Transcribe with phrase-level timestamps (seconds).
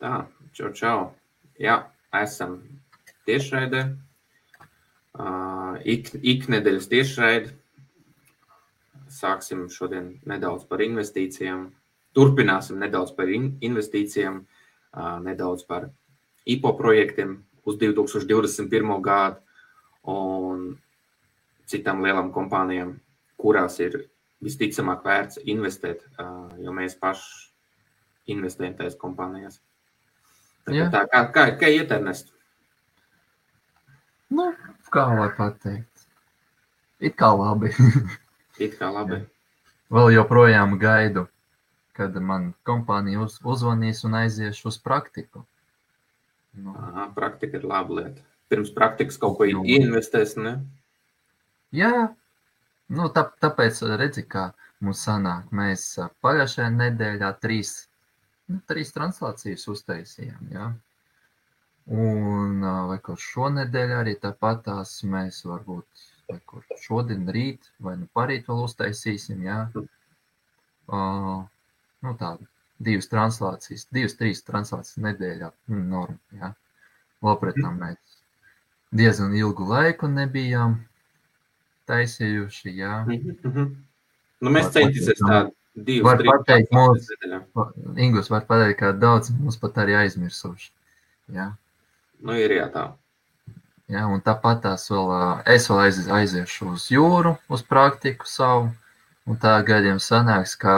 [0.00, 0.22] Tā,
[0.56, 1.00] čau, čau.
[1.60, 1.74] Jā,
[2.16, 2.54] esam
[3.28, 3.82] tiešraidē.
[5.12, 7.52] Uh, ik, iknedēļas tiešraidi.
[9.12, 11.68] Sāksim šodien nedaudz par investīcijām.
[12.16, 15.90] Turpināsim nedaudz par in investīcijām, uh, nedaudz par
[16.48, 17.36] IPO projektiem
[17.68, 18.96] uz 2021.
[19.04, 19.44] gadu
[20.08, 20.78] un
[21.68, 22.96] citām lielām kompānijām,
[23.36, 24.06] kurās ir
[24.40, 29.60] visticamāk vērts investēt, uh, jo mēs paši investējam tajās kompānijās.
[30.68, 32.30] Tā, kā, kā, kā iet, Ernest?
[34.30, 34.50] Nu,
[34.94, 36.06] kā lai pateikt?
[37.00, 37.72] It kā labi.
[38.64, 39.22] It kā labi.
[39.90, 41.24] Vēl joprojām gaidu,
[41.96, 45.42] kad man kompānija uz, uzvanīs un aiziešu uz praktiku.
[46.54, 46.74] Nu.
[46.76, 48.22] Aha, praktika ir laba lieta.
[48.50, 50.58] Pirms praktikas kaut ko nu, ieinvestēs, ne?
[51.74, 52.10] Jā,
[52.90, 54.50] nu, tā, tāpēc redzi, kā
[54.84, 55.50] mums sanāk.
[55.54, 55.86] Mēs
[56.22, 57.74] pagājušajā nedēļā trīs
[58.50, 60.52] nu, trīs translācijas uztaisījām.
[60.54, 60.70] Ja?
[61.90, 66.08] Un vai kur šonadēļ arī tāpat tās mēs varbūt
[66.46, 69.42] kur šodien, rīt vai nu parīt vēl uztaisīsim.
[69.46, 69.64] Ja?
[70.90, 71.42] Uh,
[72.04, 72.34] nu tā,
[72.82, 76.18] divas translācijas, divas, trīs translācijas nedēļā, nu, norma.
[76.36, 76.52] Ja?
[77.24, 78.18] Lopretām mēs
[78.96, 80.80] diezgan ilgu laiku nebijām
[81.90, 82.76] taisījuši.
[82.76, 83.04] Ja?
[83.06, 83.72] Mm -hmm.
[84.40, 87.06] Nu, mēs centīsimies tādu Divas, var pateikt, mums,
[87.96, 90.72] Ingus var pateikt, ka daudz mums pat arī aizmirsuši.
[91.36, 91.52] Jā.
[92.20, 92.88] Nu, ir jā tā.
[93.90, 95.08] Jā, un tāpat tās vēl,
[95.50, 98.68] es vēl aiz, aiziešu uz jūru, uz praktiku savu,
[99.26, 100.74] un tā gadiem sanāks, ka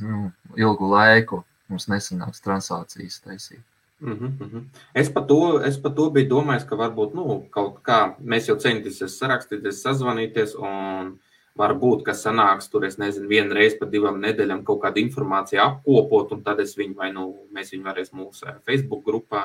[0.00, 3.64] nu, ilgu laiku mums nesanāks transācijas taisīt.
[4.00, 4.64] Mm -hmm.
[4.94, 8.56] Es par to, es par to biju domājis, ka varbūt nu, kaut kā mēs jau
[8.56, 11.18] centīsimies sarakstīties, sazvanīties un
[11.54, 16.32] Varbūt, ka sanāks tur, es nezinu, vienu reizi pa divām nedēļām kaut kādu informāciju apkopot,
[16.34, 19.44] un tad es viņu vai nu mēs viņu varēs mūsu eh, Facebook grupā.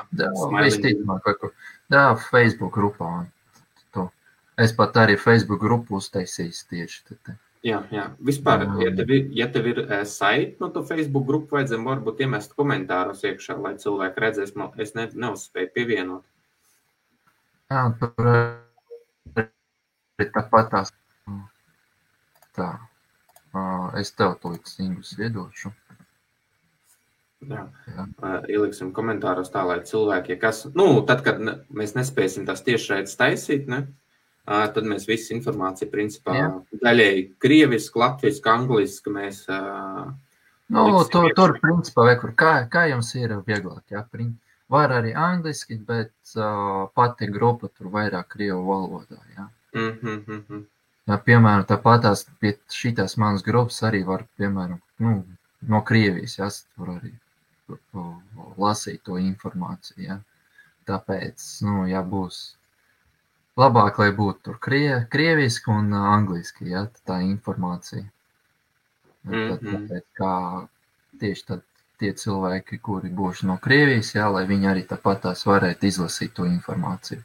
[1.94, 3.12] Jā, Facebook grupā.
[3.94, 4.08] To.
[4.58, 7.38] Es pat arī Facebook grupu uztaisīju tieši tad.
[7.62, 8.08] Jā, jā.
[8.26, 8.88] Vispār, jā.
[8.88, 12.58] ja tev ir, ja tev ir uh, saiti no to Facebook grupu, vajadzēja varbūt iemest
[12.58, 16.24] komentārus iekšā, lai cilvēki redzēs, man es ne, neuzspēju pievienot.
[17.70, 18.30] Jā, tur
[19.38, 20.90] ir tāpat tās
[22.60, 22.70] Tā.
[23.98, 25.72] Es tev to līdz iedošu.
[27.48, 27.62] Jā.
[27.88, 28.04] Jā.
[28.52, 31.40] Ieliksim komentāros tā, lai cilvēki, kas, nu, tad, kad
[31.72, 33.86] mēs nespēsim tās tiešraides taisīt, ne,
[34.44, 36.50] tad mēs visu informāciju, principā, Jā.
[36.84, 39.46] daļēji krieviski, latviski, angliski mēs.
[40.70, 44.04] Nu, tur, tur, principā, vekur, kā, kā jums ir vieglāk, jā,
[44.70, 49.48] var arī angliski, bet uh, pati grupa tur vairāk krievu valodā, jā.
[49.74, 50.60] Mm -hmm, mm -hmm.
[50.60, 50.79] Jā,
[51.18, 55.14] piemēram, tāpatās pie šīs manas grupas arī var, piemēram, nu,
[55.72, 57.12] no Krievijas, jā, tur arī
[58.58, 60.04] lasīt to informāciju.
[60.06, 60.18] Jā.
[60.88, 62.40] Tāpēc, nu, ja būs
[63.60, 68.04] labāk, lai būtu tur krie, krieviski un angliski, jā, tā informācija.
[69.24, 69.50] Mm -hmm.
[69.50, 70.66] Tāpēc, kā
[71.20, 71.62] tieši tad
[71.98, 76.44] tie cilvēki, kuri būs no Krievijas, jā, lai viņi arī tāpat tās varētu izlasīt to
[76.44, 77.22] informāciju.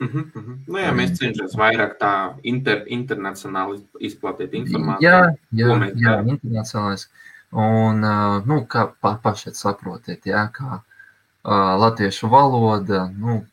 [0.00, 0.58] Uh -huh.
[0.66, 5.04] Nu, jā, mēs cenšamies vairāk tā inter, internacionāli izplatīt informāciju.
[5.04, 7.08] Jā, jā, jā internacionālis.
[7.52, 8.00] Un,
[8.46, 13.44] nu, kā pa, pašai saprotiet, jā, kā uh, latviešu valoda, nu,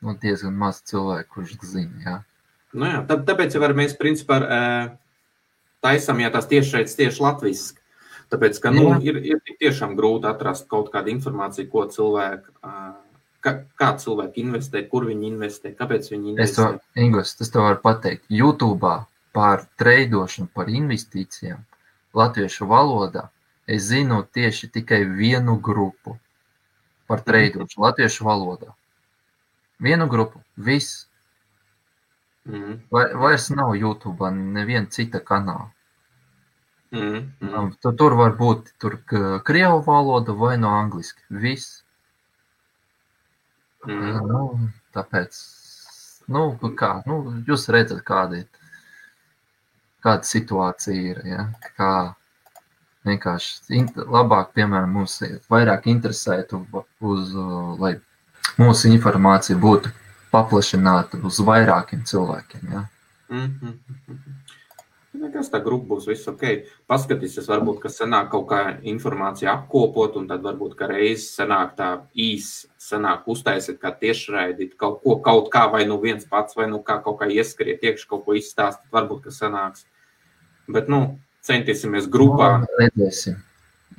[0.00, 2.22] nu, diezgan maz cilvēku, kurš zina, jā.
[2.72, 4.40] Nu jā, tā, tāpēc jau mēs, principā,
[5.80, 7.80] taisam, ja tās tieši šeit tieši latviski.
[8.28, 8.98] Tāpēc, ka, nu, jā.
[9.08, 12.92] ir, ir tiešām grūti atrast kaut kādu informāciju, ko cilvēku uh,
[13.48, 16.44] Kā, kā cilvēki investē, kur viņi investē, kāpēc viņi investē?
[16.44, 18.26] Es to, Ingos, tas tev varu pateikt.
[18.28, 18.90] YouTube
[19.32, 21.64] par treidošanu, par investīcijām
[22.18, 23.28] latviešu valodā
[23.68, 26.18] es zinu tieši tikai vienu grupu
[27.08, 28.74] par treidošanu latviešu valodā.
[29.80, 31.06] Vienu grupu, viss.
[32.44, 32.80] Mm.
[32.90, 35.70] Vai, vairs nav YouTube, neviena cita kanāla.
[36.92, 37.32] Mm.
[37.40, 37.72] Mm.
[37.80, 38.96] Tur, tur var būt tur
[39.44, 41.22] krievu valoda vai no angliski.
[41.30, 41.84] Viss.
[43.88, 44.18] Mm.
[44.28, 44.42] Nu,
[44.92, 45.36] tāpēc,
[46.34, 46.44] nu,
[46.76, 47.18] kā, nu,
[47.48, 48.42] jūs redzat, kāda,
[50.04, 51.22] kāda situācija ir.
[51.28, 51.46] Ja?
[51.78, 51.92] Kā
[53.08, 55.16] vienkārši labāk, piemēram, mums
[55.48, 56.60] vairāk interesētu,
[57.00, 57.32] uz,
[57.80, 57.94] lai
[58.60, 59.94] mūsu informācija būtu
[60.32, 62.68] paplašināta uz vairākiem cilvēkiem.
[62.74, 62.84] Ja?
[63.32, 64.37] Mm -hmm.
[65.18, 66.44] Nekas tā grupa būs viss ok.
[66.90, 71.88] Paskatīsies, varbūt, ka sanāk kaut kā informācija apkopot, un tad varbūt, ka reizes sanāk tā
[72.14, 76.82] īsi, sanāk uztaisīt kā tiešraidīt kaut ko, kaut kā, vai nu viens pats, vai nu
[76.86, 79.86] kā kaut kā ieskriet iekšā, kaut ko izstāstīt, varbūt, ka sanāks.
[80.70, 82.58] Bet, nu, centīsimies grupā.
[82.62, 83.40] Nu, redzēsim.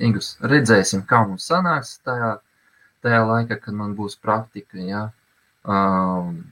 [0.00, 2.38] Ingus, redzēsim, kā mums sanāks tajā
[3.04, 5.04] tajā laikā, kad man būs praktika, ja,
[5.64, 6.42] um,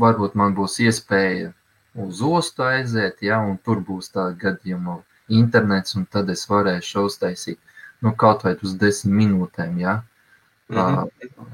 [0.00, 1.52] varbūt man būs iespēja
[1.94, 4.98] uz ostu aiziet, ja, un tur būs tāda gadījuma
[5.28, 7.58] internets, un tad es varēšu uztaisīt,
[8.04, 10.02] nu, kaut vai uz desmit minūtēm, ja,
[10.68, 11.04] mm -hmm.
[11.38, 11.46] uh,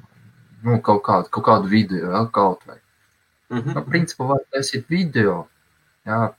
[0.62, 2.78] nu, kaut kādu, kaut kādu video, ja, kaut vai.
[3.50, 3.74] Mm -hmm.
[3.74, 5.48] nu, principā var taisīt video,
[6.04, 6.32] ja,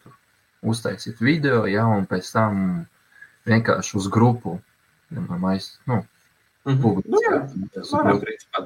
[0.62, 2.86] uztaisīt video, ja, un pēc tam
[3.46, 4.60] vienkārši uz grupu,
[5.10, 6.06] piemēram, aiz, nu,
[6.66, 7.02] Mm -hmm.
[7.06, 7.48] nu, jā,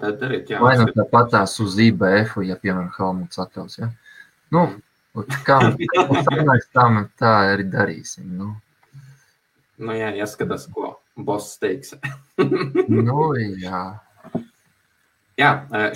[0.02, 0.60] tā darīt, jā.
[0.60, 3.92] Vai nu tāpatās uz IBF, ja, piemēram, Helmuts atļaus, ja.
[4.52, 4.68] Nu,
[5.47, 6.69] kā mums sanāks,
[7.19, 8.53] tā, arī darīsim, nu.
[9.75, 11.95] Nu, jā, jāskatās, ko boss teiks.
[12.88, 13.29] nu,
[13.59, 13.83] jā.
[15.35, 15.50] Jā,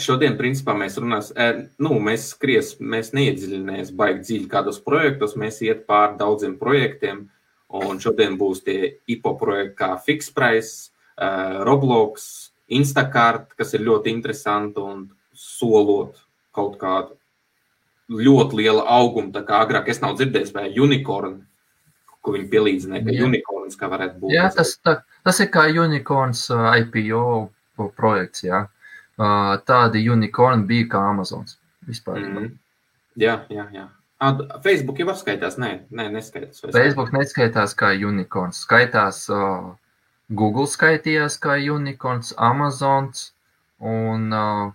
[0.03, 5.85] šodien, principā, mēs runāsim, nu, mēs skries, mēs neiedziļināmies baigi dziļi kādos projektos, mēs iet
[5.87, 7.21] pār daudziem projektiem,
[7.71, 10.91] un šodien būs tie IPO projekti kā Fixed Price,
[11.63, 16.19] Roblox, Instacart, kas ir ļoti interesanti un solot
[16.55, 17.15] kaut kādu
[18.09, 19.33] ļoti lielu augumu.
[19.35, 21.43] Tā kā agrāk es nav dzirdējis, vai unikorni,
[22.25, 24.33] ko viņi pielīdzināja, ka unikorns kā varētu būt.
[24.33, 27.23] Jā, tas, tā, tas ir kā unikorns IPO
[27.97, 28.65] projekts, jā.
[29.67, 31.57] Tādi unikorni bija kā Amazons
[31.87, 32.21] vispār.
[32.23, 32.51] Mm.
[33.19, 33.87] Jā, jā, jā.
[34.63, 36.59] Facebook jau skaitās, nē, nē neskaitās.
[36.75, 39.69] Facebook neskaitās kā unikorns, skaitās uh,
[40.29, 43.29] Google skaitījās kā unikorns, Amazons
[43.79, 44.73] un uh,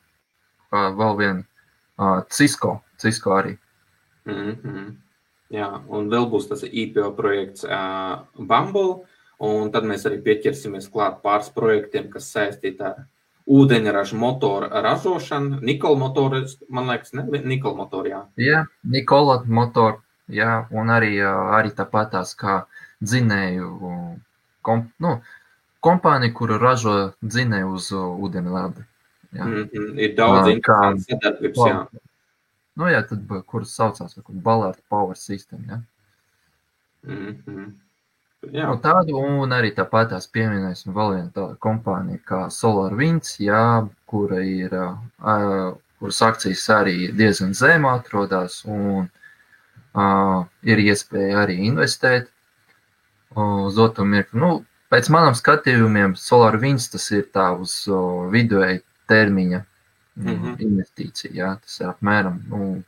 [0.72, 2.78] vēl viena uh, Cisco.
[3.04, 3.56] Cisco arī.
[4.24, 4.92] Mm -hmm.
[5.52, 9.04] Jā, un vēl būs tas IPO projekts uh, Bumble,
[9.38, 13.04] un tad mēs arī pieķersimies klāt pāris projektiem, kas saistīti ar
[13.46, 15.60] ūdeņraža motoru ražošanu.
[15.62, 18.22] Nikola motoru, man liekas, ne Nikola motoru, jā.
[18.40, 20.00] Jā, Nikola motoru,
[20.32, 21.18] jā, un arī,
[21.58, 22.64] arī tāpatās kā
[23.04, 23.68] dzinēju,
[24.64, 25.18] kom, nu,
[25.84, 28.88] kompānija, kura ražo dzinēju uz ūdeņlādi.
[29.34, 29.98] Mm -hmm.
[29.98, 31.86] Ir daudz interesantu sadarbības, jā.
[32.78, 35.80] Nu jā, tad, kuras saucās par Ballard Power System, jā.
[37.06, 37.72] Mm -hmm.
[38.52, 38.66] Jā.
[38.68, 44.40] Nu, tādu un arī tāpat tās pieminēsim vēl viena tāda kompānija kā SolarWinds, jā, kura
[44.44, 49.08] ir, uh, kuras akcijas arī diezgan zem atrodas un
[49.94, 52.28] uh, ir iespēja arī investēt
[53.34, 54.40] uz otru mirkli.
[54.40, 57.72] Nu, Pēc maniem skatījumiem, Solar Winds tas ir tā uz
[58.30, 59.64] vidēji termiņa
[60.16, 60.56] mm -hmm.
[60.58, 61.32] investīcija.
[61.34, 62.82] Jā, tas ir apmēram nu,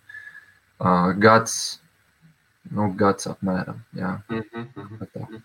[0.81, 1.81] uh, gads,
[2.71, 3.81] nu, gads apmēram.
[3.95, 5.07] Jā, mm -hmm.
[5.15, 5.43] tā.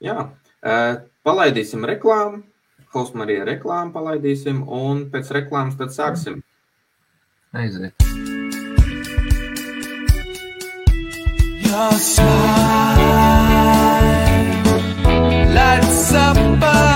[0.00, 0.30] jā.
[0.62, 2.42] Uh, palaidīsim reklāmu.
[2.92, 6.42] Klausām arī reklāmu, palaidīsim, un pēc reklāmas tad sāksim.
[7.52, 7.94] Aiziet.
[11.68, 12.48] Your smile
[15.54, 16.87] lights up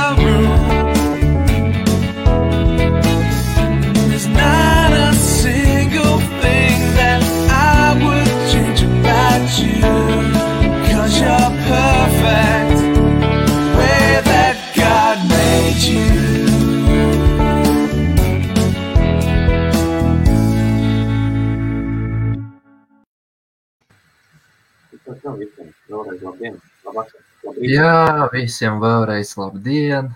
[27.72, 30.10] Jā, visiem vēlreiz labdien,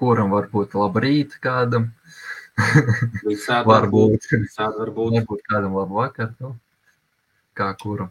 [0.00, 1.90] kuram varbūt labrīt kādam.
[3.22, 5.18] Visādi varbūt, visādi varbūt.
[5.18, 6.50] varbūt kādam labu vakaru, nu,
[7.54, 8.10] kā kuram.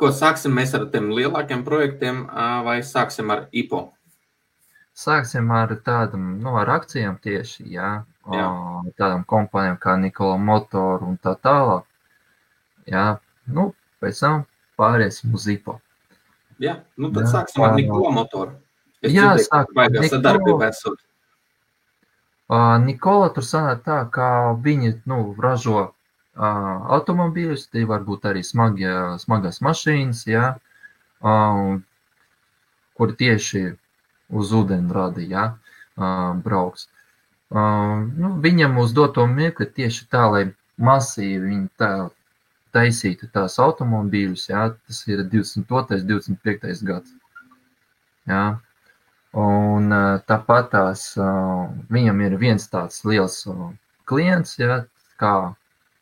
[0.00, 2.22] Ko sāksim mēs ar tiem lielākiem projektiem
[2.64, 3.82] vai sāksim ar IPO?
[4.96, 7.92] Sāksim ar tādam, nu, ar akcijām tieši, jā,
[8.32, 8.46] Jā.
[8.48, 11.84] o, tādām kompānijām kā Nikola Motor un tā tālāk.
[12.88, 13.06] Jā,
[13.52, 13.70] nu,
[14.00, 14.44] pēc tam
[14.80, 15.76] pāriesim uz IPO.
[16.60, 18.58] Jā, nu tad Jā, sāksim ar Nikola motoru.
[19.00, 20.10] Es Jā, dzirdēju, ka sākam ar baigā Nikola.
[20.12, 20.98] sadarbība esot.
[22.50, 24.26] Uh, Nikola tur sanāk tā, ka
[24.60, 25.92] viņi nu, ražo uh,
[26.98, 30.46] automobīļus, tie var būt arī smagie, smagas mašīnas, jā,
[31.24, 31.78] uh,
[32.98, 33.64] kur tieši
[34.36, 35.46] uz ūdeni rada, jā,
[35.96, 36.90] uh, brauks.
[37.50, 40.44] Uh, nu, viņam uz doto mirkli tieši tā, lai
[40.76, 41.92] masīvi viņi tā
[42.74, 46.02] taisītu tās automobīļus, jā, tas ir 22.
[46.08, 46.82] 25.
[46.86, 47.14] gads.
[48.30, 48.44] Jā.
[49.40, 49.94] Un
[50.26, 51.04] tāpat tās
[51.94, 53.44] viņam ir viens tāds liels
[54.10, 54.84] klients, ja,
[55.22, 55.34] kā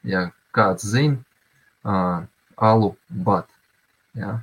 [0.09, 1.19] ja kāds zina,
[1.85, 3.49] ā, alu bat.
[4.19, 4.41] Ja.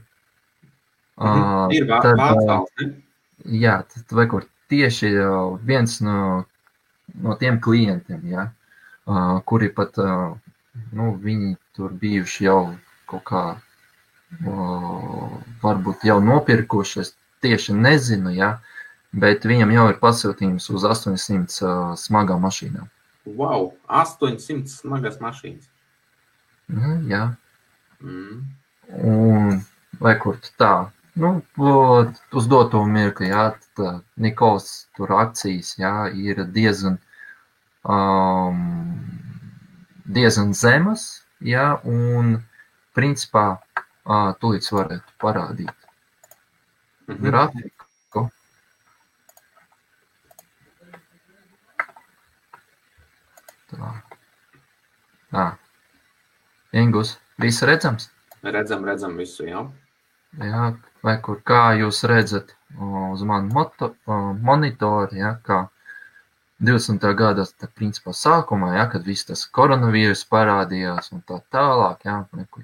[1.17, 1.72] Mhm.
[1.72, 2.94] Ir vā- tad, ne?
[3.46, 5.12] Jā, tad vai kur tieši
[5.63, 6.46] viens no,
[7.15, 8.51] no tiem klientiem, ja,
[9.08, 10.38] ā, kuri pat, ā,
[10.96, 12.60] nu, viņi tur bijuši jau
[13.10, 13.44] kaut kā,
[14.41, 14.55] ā,
[15.63, 17.13] varbūt jau nopirkuši, es
[17.46, 18.55] tieši nezinu, ja,
[19.13, 22.89] bet viņam jau ir pasūtījums uz 800 uh, smagām mašīnām.
[23.25, 25.72] Wow, 800 smagas mašīnas.
[26.67, 27.36] Nu, jā,
[28.05, 28.44] Mm.
[29.01, 29.62] un
[30.00, 30.91] vai kur tā.
[31.15, 31.29] Nu,
[32.36, 33.46] uz doto mirkli, jā,
[33.77, 36.98] tad Nikols tur akcijas, jā, ir diezgan,
[37.88, 38.60] um,
[40.06, 41.06] diezgan zemas,
[41.42, 42.44] jā, un
[42.96, 45.74] principā uh, tūlīt varētu parādīt
[47.08, 47.22] Mhm.
[47.28, 48.30] grafiku.
[53.72, 53.92] Tā.
[55.32, 55.46] Tā.
[56.76, 58.10] Ingus, viss redzams?
[58.46, 59.64] Redzam, redzam visu, jā.
[60.42, 60.74] Jā,
[61.06, 63.94] vai kur kā jūs redzat uz manu moto,
[64.44, 65.66] monitoru, ja, kā
[66.64, 67.04] 20.
[67.20, 72.22] gada tā, principā sākumā, ja, kad viss tas koronavīrus parādījās un tā tālāk, ja,
[72.52, 72.64] kur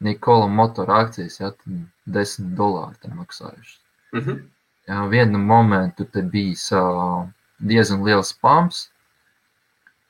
[0.00, 1.80] Nikola motora akcijas, ja, tad
[2.16, 3.80] 10 dolāri te maksājušas.
[4.16, 4.40] Mhm.
[4.88, 7.28] Jā, vienu momentu te bijis uh,
[7.60, 8.88] diezgan liels pumps.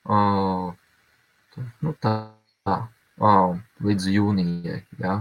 [0.07, 0.71] Uh,
[1.85, 2.15] nu tā,
[2.65, 2.77] tā
[3.21, 5.19] uh, līdz jūnijai, jā.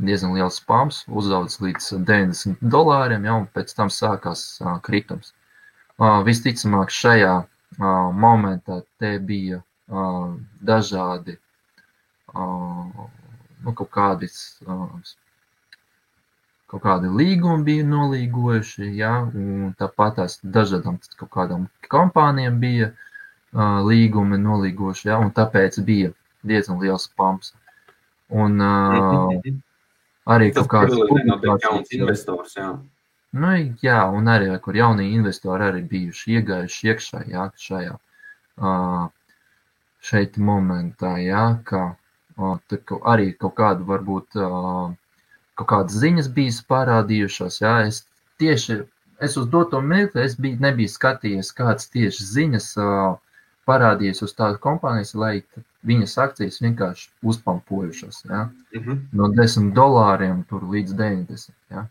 [0.00, 5.32] Diezgan liels pumps, uzaugs līdz 90 dolāriem, jā, un pēc tam sākās uh, kritums.
[6.00, 10.30] Uh, visticamāk šajā uh, momentā te bija uh,
[10.64, 11.36] dažādi
[12.32, 14.86] nu, kaut kādas uh,
[16.70, 23.80] kaut kādi līgumi bija nolīgojuši, ja, un tāpat tās dažādām kaut kādām kompānijām bija uh,
[23.86, 26.12] līgumi nolīgojuši, ja, un tāpēc bija
[26.46, 27.52] diezgan liels pumps.
[28.30, 29.34] Un uh,
[30.30, 31.98] arī Tas kaut paralēli notiek jauns publikācijas.
[31.98, 32.70] investors, jā.
[33.32, 33.50] Nu,
[33.82, 39.04] jā, un arī kur jaunie investori arī bijuši iegājuši iekšā, jā, šajā uh,
[40.02, 44.90] šeit momentā, jā, ka uh, tā ka arī kaut kādu varbūt uh,
[45.54, 48.02] kaut kādas ziņas bijis parādījušās, jā, es
[48.42, 48.80] tieši,
[49.22, 53.14] es uz doto mirkli, es biju, nebiju skatījies kāds tieši ziņas uh,
[53.70, 55.36] parādījies uz tādu kompānijas, lai
[55.86, 58.42] viņas akcijas vienkārši uzpampojušas, jā
[58.74, 58.98] Mhm.
[59.12, 61.54] no 10 dolāriem tur līdz 90.
[61.70, 61.86] Ja?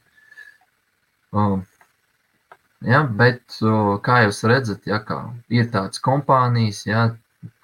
[1.34, 3.58] Ja, bet,
[4.06, 5.18] kā jūs redzat, ja, kā
[5.54, 7.10] ir tādas kompānijas, ja,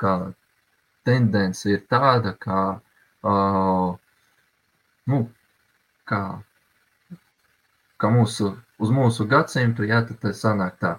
[0.02, 0.16] kā
[1.08, 2.60] tendence ir tāda, ka,
[3.24, 3.96] uh,
[5.14, 5.22] nu,
[6.12, 6.22] kā,
[7.98, 10.94] ka mūsu, uz mūsu gadsimtu, ja, tad sanāk tā.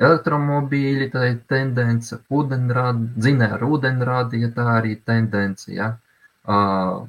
[0.00, 5.92] Elektromobīļi, tā ir tendence, ūdenrādi, dzinēja ar ūdenrādi, ja tā arī tendence, ja.
[6.48, 7.04] Uh,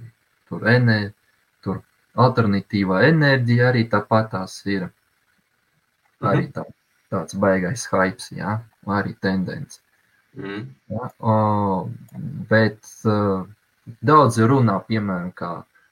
[0.52, 1.16] tur enerģija,
[1.64, 1.80] tur
[2.20, 4.36] alternatīvā enerģija arī tāpat
[6.22, 6.52] tās ir.
[6.56, 6.66] Tā,
[7.12, 8.60] tāds baigais hypes, jā,
[9.00, 9.82] arī tendence.
[10.38, 10.62] Mhm.
[10.94, 11.10] Ja?
[11.20, 11.90] O,
[12.50, 13.44] bet uh,
[14.00, 15.52] daudzi runā, piemēram, kā,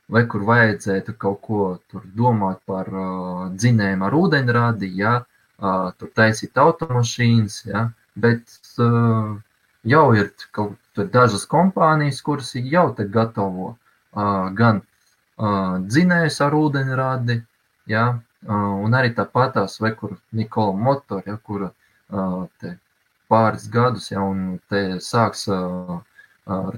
[0.10, 5.18] vai kur vajadzētu kaut ko tur domāt par uh, dzinējumu ar ūdeņradi, ja?
[5.60, 7.90] uh, tur taisīt automašīnas, ja?
[8.20, 9.36] bet uh,
[9.84, 16.58] jau ir kaut tur dažas kompānijas, kuras jau te gatavo uh, gan uh, dzinējus ar
[16.64, 17.42] ūdeņradi,
[17.92, 18.08] ja?
[18.48, 21.38] Un arī tāpat tās, vai kur Nikola motori, ja?
[21.38, 21.72] kura
[22.60, 22.78] te
[23.30, 25.48] pāris gadus, ja, un te sāks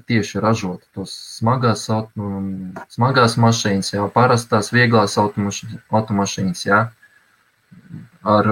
[0.06, 2.42] tieši ražot tos smagās, auto,
[2.92, 6.80] smagās mašīnas, ja, parastās vieglās automaš, automašīnas, ja,
[8.24, 8.50] ar,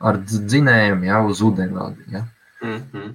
[0.00, 2.24] ar dz- dzinējiem, ja, uz ūdeņradi, ja.
[2.62, 3.12] Mhm.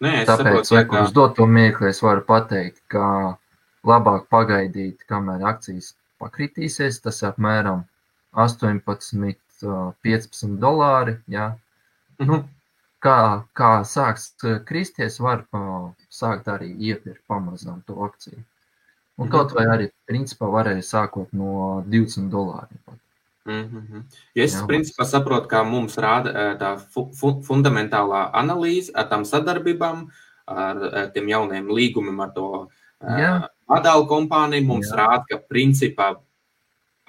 [0.00, 3.36] Nē, es Tāpēc, saprotu, kā- uz doto mirkli es varu pateikt, ka
[3.84, 7.84] labāk pagaidīt, kamēr akcijas pakritīsies, tas apmēram
[8.32, 11.56] 18, uh, 15 dolāri, ja,
[12.20, 12.44] Mhm.
[13.02, 18.42] kā, kā sāks uh, kristies, var uh, sākt arī iepirkt pamazām to akciju.
[19.18, 19.30] Un Mhm.
[19.32, 22.78] kaut vai arī, principā, varēja sākot no 20 dolāriem.
[22.86, 22.94] pat.
[23.46, 24.04] Mhm.
[24.34, 24.66] Ja es Jā.
[24.66, 30.08] principā saprotu, kā mums rāda tā fu fu fundamentālā analīze ar tām sadarbībām,
[30.46, 32.68] ar tiem jauniem līgumiem ar to
[33.02, 33.48] Jā.
[33.68, 34.96] vadālu kompāniju, mums Jā.
[34.96, 36.16] rāda, ka principā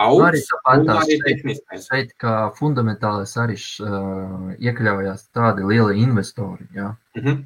[0.10, 1.88] Nu, arī augs tāpat un arī tehniskais.
[1.92, 3.56] Šeit, kā fundamentālais, arī
[3.86, 6.68] uh, iekļaujās tādi lieli investori.
[6.76, 6.96] Jā.
[7.20, 7.42] Mhm.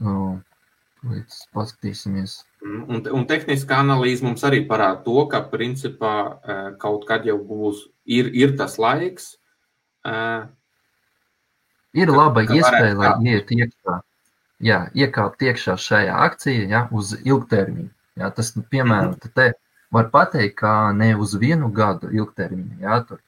[0.00, 0.36] Uh,
[1.08, 2.32] Līdz paskatīsimies.
[2.64, 6.40] Mm, Un, un tehniskā analīze mums arī parāda to, ka principā
[6.82, 9.36] kaut kad jau būs, ir, ir tas laiks.
[11.94, 13.94] Ir Ka- laba ka iespēja, lai iet iekšā,
[14.66, 17.90] jā, iekāpt iekšā šajā akcijā jā, uz ilgtermiņu.
[18.18, 19.18] Jā, tas, nu, piemēram, Mhm.
[19.22, 19.46] te te
[19.90, 23.20] var pateikt, ka ne uz vienu gadu ilgtermiņu, jā, tur,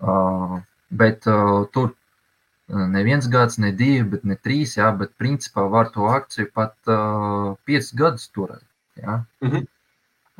[0.00, 0.58] uh,
[0.90, 5.66] bet uh, tur uh, ne viens gads, ne divi, bet ne trīs, jā, bet principā
[5.72, 8.64] var to akciju pat uh, piecus gadus turēt.
[9.02, 9.22] Jā.
[9.44, 9.66] Mhm.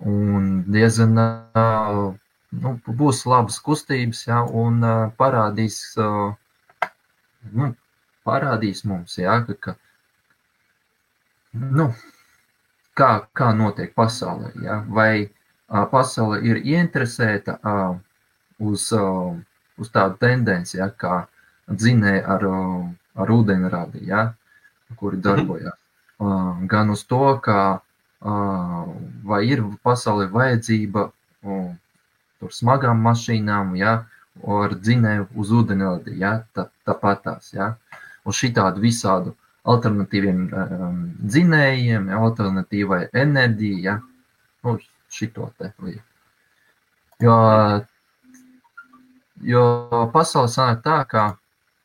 [0.07, 2.13] Un diezgan uh,
[2.53, 6.91] nu, būs labas kustības, ja, un uh, parādīs, uh,
[7.53, 7.71] nu,
[8.29, 9.77] parādīs mums, ja, ka, ka
[11.57, 11.89] nu,
[12.97, 14.53] kā, kā notiek pasaulē.
[14.65, 15.29] Ja, vai
[15.69, 17.59] pasaule ir ieinteresēta
[18.59, 18.91] uz,
[19.79, 21.25] uz tādu tendenci, ja, kā
[21.67, 22.47] dzinēja ar,
[23.17, 24.29] ar ūdeņradi, ja,
[24.97, 25.75] kuri darbojas.
[26.17, 27.83] Uh, gan uz to, ka
[29.31, 31.11] vai ir pasaulē vajadzība
[32.41, 34.07] tur smagām mašīnām, ja,
[34.47, 37.75] ar dzinēju uz ūdeņradi, ja, tā, tāpatās, ja,
[38.25, 39.35] uz šitādu visādu
[39.67, 43.97] alternatīviem um, dzinējiem, ja, alternatīvai enerģijai, ja,
[44.65, 44.77] nu,
[45.17, 46.05] šito te lietu.
[47.25, 47.37] Jo,
[49.53, 49.65] jo
[50.13, 51.25] pasaule sanāk tā, ka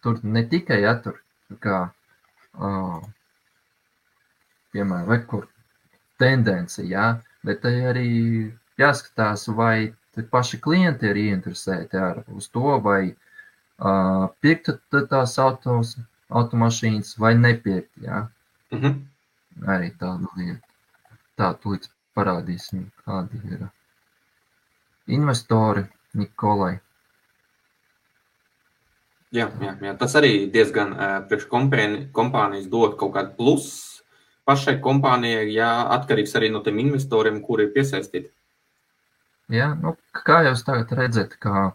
[0.03, 1.21] tur ne tikai, ja, tur,
[1.63, 1.81] kā,
[2.59, 2.99] uh,
[4.75, 5.47] piemēram, vai kur
[6.21, 7.13] tendence, ja,
[7.47, 8.09] bet arī
[8.81, 9.93] jāskatās, vai
[10.31, 15.95] paši klienti ir ieinteresēti ar, uz to, vai uh, pirkt tās autos,
[16.31, 17.91] automašīnas vai nepirkt.
[18.01, 18.27] Ja?
[18.71, 18.99] Mm -hmm.
[19.67, 20.67] Arī tāda lieta.
[21.37, 21.89] Tā, tūlīt
[22.21, 23.67] parādīsim, kādi ir
[25.11, 26.75] investori Nikolai.
[29.31, 34.03] Jā, jā, jā, tas arī diezgan uh, priekš kompānijas dod kaut kādu plusu
[34.47, 38.31] pašai kompānijai, jā, atkarīgs arī no tiem investoriem, kuri ir piesaistīti.
[39.53, 39.71] Ja?
[39.79, 39.95] Nu,
[40.27, 41.71] kā jūs tagad redzat, ka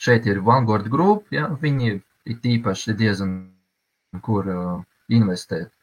[0.00, 1.50] šeit ir Vanguard Group, ja?
[1.60, 2.00] viņi ir
[2.54, 3.36] īpaši diezgan,
[4.24, 4.82] kur uh,
[5.12, 5.73] investēt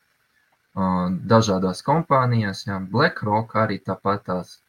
[0.76, 2.80] dažādās kompānijās, ja?
[2.80, 4.60] BlackRock arī tāpat tās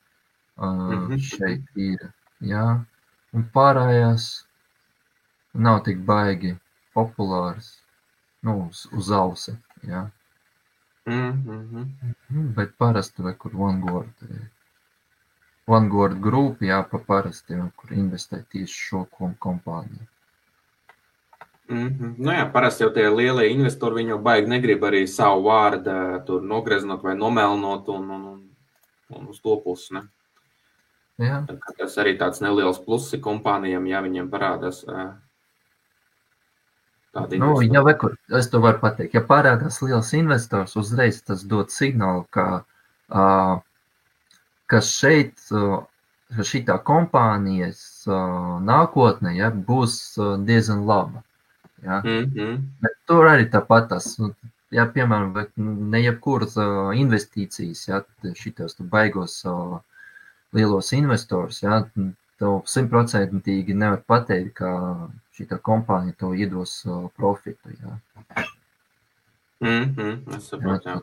[0.58, 1.18] -hmm.
[1.18, 2.84] šeit ir, ja?
[3.32, 4.46] un pārējās
[5.54, 6.56] nav tik baigi
[6.94, 7.78] populārs,
[8.42, 10.10] nu, uz, uz ausi, ja?
[11.06, 12.54] Mm -hmm.
[12.54, 14.50] Bet parasti, vai kur Vanguard ir.
[15.66, 19.06] Vanguard Group, jā, pa parasti, kur investē tieši šo
[19.38, 20.06] kompāniju.
[21.68, 22.14] Mm -hmm.
[22.18, 27.02] nu jā, parasti jau tie lielie investori, viņi jau baigi negrib arī savu vārdu nogreznot
[27.02, 28.50] vai nomelnot un, un, un,
[29.08, 29.94] un uz to pusi.
[29.94, 30.02] Ne?
[31.18, 31.46] Jā.
[31.78, 34.84] Tas arī tāds neliels plusi kompānijām, ja viņiem parādās
[37.38, 37.62] nu.
[37.62, 42.64] Ja vekur, es to varu pateikt, ja parādās liels investors, uzreiz tas dod signālu, ka
[43.08, 43.60] uh,
[44.72, 45.40] ka šeit,
[46.32, 47.82] ka šī kompānijas
[48.68, 49.98] nākotne ja, būs
[50.48, 51.24] diezgan laba.
[51.82, 52.00] Ja.
[52.04, 52.58] Mm -hmm.
[52.80, 54.34] Bet tur arī tāpat tas, nu,
[54.70, 56.56] ja, piemēram, ne jebkuras
[56.94, 58.02] investīcijas, ja,
[58.34, 59.42] šitos baigos
[60.52, 61.82] lielos investors, ja,
[62.38, 66.84] tev simtprocentīgi nevar pateikt, ka šī kompānija tev iedos
[67.16, 67.68] profitu.
[67.82, 67.98] Ja.
[69.60, 71.00] Mm -hmm, es saprotu, jā.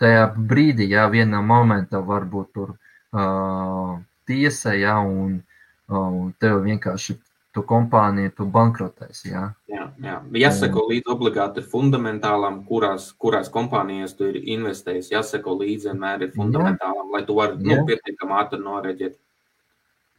[0.00, 2.70] Tajā brīdī, ja vienā momentā varbūt tur
[3.12, 5.42] uh, tiesa, ja, un,
[5.88, 7.18] un tev vienkārši
[7.60, 9.24] tu kompānija, tu bankrotēs.
[9.28, 9.42] Ja.
[9.68, 10.16] Jā, jā.
[10.40, 15.12] Jāsako līdzi obligāti fundamentālām, kurās, kurās kompānijās tu ir investējis.
[15.12, 17.12] Jāsako līdzi vienmēr ir fundamentālām, jā.
[17.18, 19.18] lai tu vari nu, pietiekami ātri noreģēt.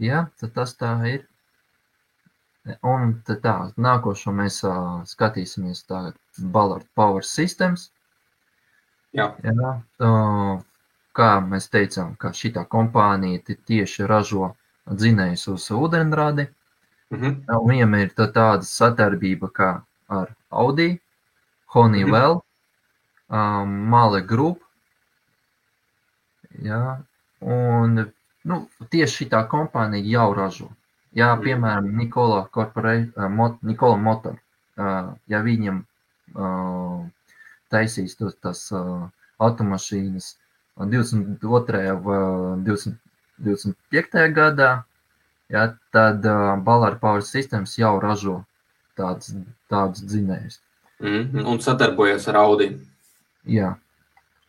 [0.02, 1.26] Jā, tad tas tā ir.
[2.86, 6.18] Un tā, nākošo mēs uh, skatīsimies tagad
[6.54, 7.90] Ballard Power Systems.
[9.18, 9.32] Jā.
[9.42, 9.72] Jā
[10.06, 10.60] uh,
[11.18, 14.54] kā mēs teicām, ka šī kompānija tieši ražo
[14.86, 16.48] dzinējus uz ūdeņradi.
[17.12, 17.68] Mm -hmm.
[17.68, 21.00] Viņam ir tā tāda sadarbība kā ar Audi,
[21.74, 22.42] Honeywell,
[23.30, 23.62] -hmm.
[23.64, 24.64] um, Male Group.
[26.62, 27.00] Jā,
[27.40, 28.12] un
[28.44, 30.70] nu, tieši šī kompānija jau ražo.
[31.14, 32.48] Jā, piemēram, Nikola,
[33.30, 34.36] Mot, Nikola Motor,
[34.78, 35.84] uh, ja viņam
[36.36, 37.08] uh,
[37.70, 40.38] taisīs tos, tas uh, automašīnas
[40.78, 41.82] 22.
[42.06, 42.22] vai
[42.64, 44.34] 25.
[44.36, 44.84] gadā,
[45.52, 48.42] ja, tad uh, Ballard Power Systems jau ražo
[49.00, 49.34] tādus,
[49.72, 50.60] tādus dzinējus.
[51.02, 51.48] Mm -hmm.
[51.54, 52.78] Un sadarbojas ar Audi.
[53.46, 53.76] Jā,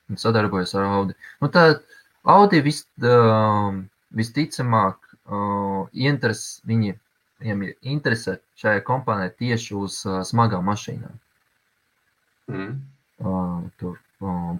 [0.08, 1.14] un sadarbojas ar Audi.
[1.40, 1.80] Nu, tā
[2.22, 3.74] Audi vis, uh,
[4.10, 6.94] visticamāk uh, interes, viņi,
[7.40, 11.18] viņiem ir interese šajā kompānijā tieši uz uh, smagām mašīnām.
[12.46, 12.80] Mm.
[13.18, 13.98] Uh, tur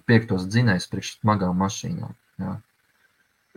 [0.05, 2.13] piektos dzinējs priekš smagām mašīnām.
[2.41, 2.57] Jā.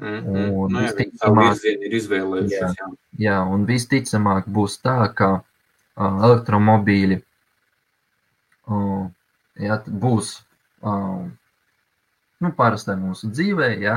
[0.01, 0.51] Mm -hmm.
[0.53, 2.53] Un nu, jā, visticamāk, ir.
[2.53, 2.73] Jā,
[3.19, 3.37] jā.
[3.55, 7.23] un visticamāk būs tā, ka uh, elektromobīļi
[8.67, 9.07] uh,
[9.57, 10.43] jā, būs
[10.83, 11.25] uh,
[12.41, 13.97] nu, parastai mūsu dzīvē, jā,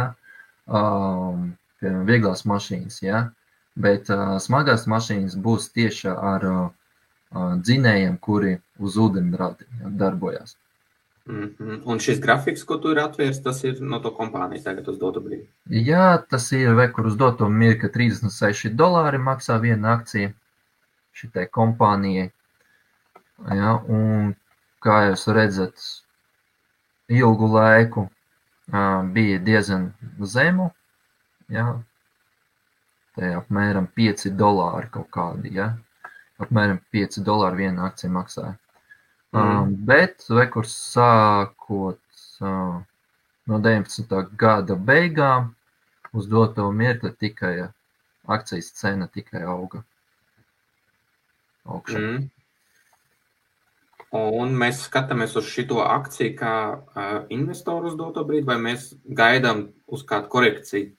[0.67, 1.35] uh,
[1.79, 3.29] piemēram, vieglās mašīnas, jā,
[3.75, 6.69] bet uh, smagās mašīnas būs tieši ar uh,
[7.59, 10.55] dzinējiem, kuri uz ūdeņradi darbojas.
[10.55, 10.68] Mm
[11.27, 11.81] -hmm.
[11.85, 15.21] Un šis grafiks, ko tu ir atvērts, tas ir no to kompānijas tagad uz dotu
[15.21, 15.47] brīdi.
[15.69, 20.33] Jā, tas ir vekur uz doto mirka 36 dolāri maksā viena akcija
[21.13, 22.31] šitai kompānijai.
[23.55, 24.35] Ja, un
[24.83, 25.75] kā jūs redzat,
[27.09, 30.69] ilgu laiku uh, bija diezgan zemu.
[31.49, 31.81] Ja,
[33.15, 35.53] te apmēram 5 dolāri kaut kādi.
[35.55, 35.71] Ja,
[36.39, 38.55] apmēram 5 dolāri viena akcija maksāja.
[39.31, 39.41] Mm.
[39.41, 42.01] Um, bet rekurs sākot
[42.41, 42.79] uh,
[43.45, 44.15] no 19.
[44.37, 45.51] gada beigām
[46.13, 47.69] uz doto mirkli tikai
[48.25, 49.83] akcijas cena tikai auga.
[51.69, 52.01] Augšā.
[52.01, 52.27] Mm.
[54.17, 59.67] Un mēs skatāmies uz šo akciju kā uh, investoru uz doto brīdi, vai mēs gaidām
[59.85, 60.95] uz kādu korekciju?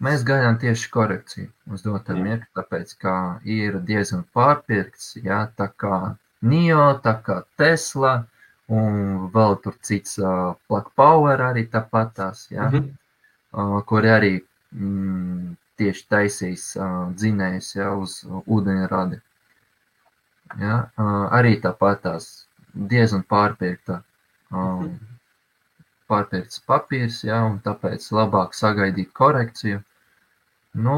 [0.00, 6.16] Mēs gaidām tieši korekciju uz doto mirkli, tāpēc kā ir diezgan pārpirkts, jā, tā kā
[6.42, 8.26] NIO, tā kā Tesla,
[8.68, 12.90] un vēl tur cits uh, Plug Power arī tāpat tās, jā, mm -hmm.
[13.52, 14.40] uh, kur arī
[14.72, 19.20] mm, tieši taisīs uh, dzinējus, jā, uz ūdeņradi.
[20.60, 24.02] Ja, uh, arī tāpat tās diezgan pārpirkta,
[24.52, 24.98] um,
[26.08, 29.82] pārpirkts papīrs, ja, un tāpēc labāk sagaidīt korekciju.
[30.74, 30.96] Nu,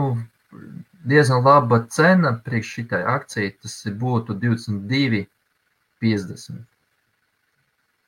[1.08, 6.52] diezgan laba cena priekš šitai akcijai, tas būtu 22,50.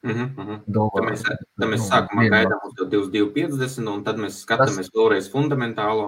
[0.02, 0.60] Mm -hmm.
[0.64, 5.32] Tad mēs, tad mēs nu, sākumā gaidām uz 22,50, un tad mēs skatāmies tas, vēlreiz
[5.32, 6.06] fundamentālo.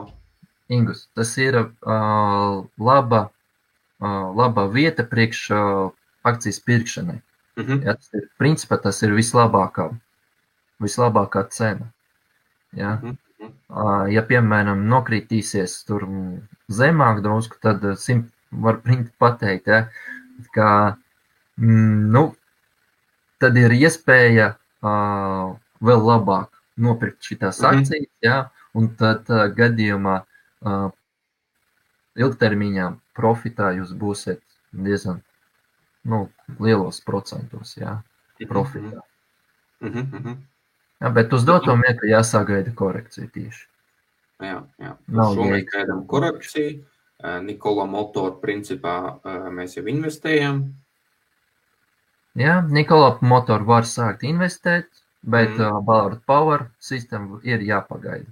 [0.69, 1.69] Ingus, tas ir uh,
[2.79, 3.29] laba,
[4.01, 5.91] uh, laba vieta priekš uh,
[6.23, 7.21] akcijas pirkšanai.
[7.57, 7.85] Mm -hmm.
[7.85, 9.99] ja, tas ir, principā tas ir vislabākā,
[10.81, 11.93] vislabākā cena.
[12.73, 12.99] Ja?
[13.03, 14.13] Mm -hmm.
[14.13, 16.09] ja, piemēram, nokritīsies tur
[16.71, 18.81] zemāk drusku, tad simt, var
[19.19, 19.87] pateikt, ja,
[20.55, 20.97] ka
[21.57, 22.25] mm, nu,
[23.41, 24.53] tad ir iespēja
[24.85, 27.79] uh, vēl labāk nopirkt šīs mm -hmm.
[27.79, 30.91] akcijas, ja, un tad uh, gadījumā uh,
[32.17, 35.23] ilgtermiņā profitā jūs būsiet diezgan
[36.05, 36.29] nu,
[36.61, 38.03] lielos procentos, jā,
[38.49, 39.03] profitā.
[39.81, 40.37] Mm -hmm.
[41.01, 43.72] Jā, bet uz doto mietu jāsagaida korekcija tieši.
[44.43, 44.97] Jā, jā.
[45.09, 46.83] Nav mēs gaidām korekciju.
[47.47, 48.97] Nikola motoru principā
[49.55, 50.65] mēs jau investējam.
[52.39, 54.89] Jā, Nikola motoru var sākt investēt,
[55.23, 55.67] bet mm.
[55.67, 58.31] uh, Ballard Power sistēma ir jāpagaida.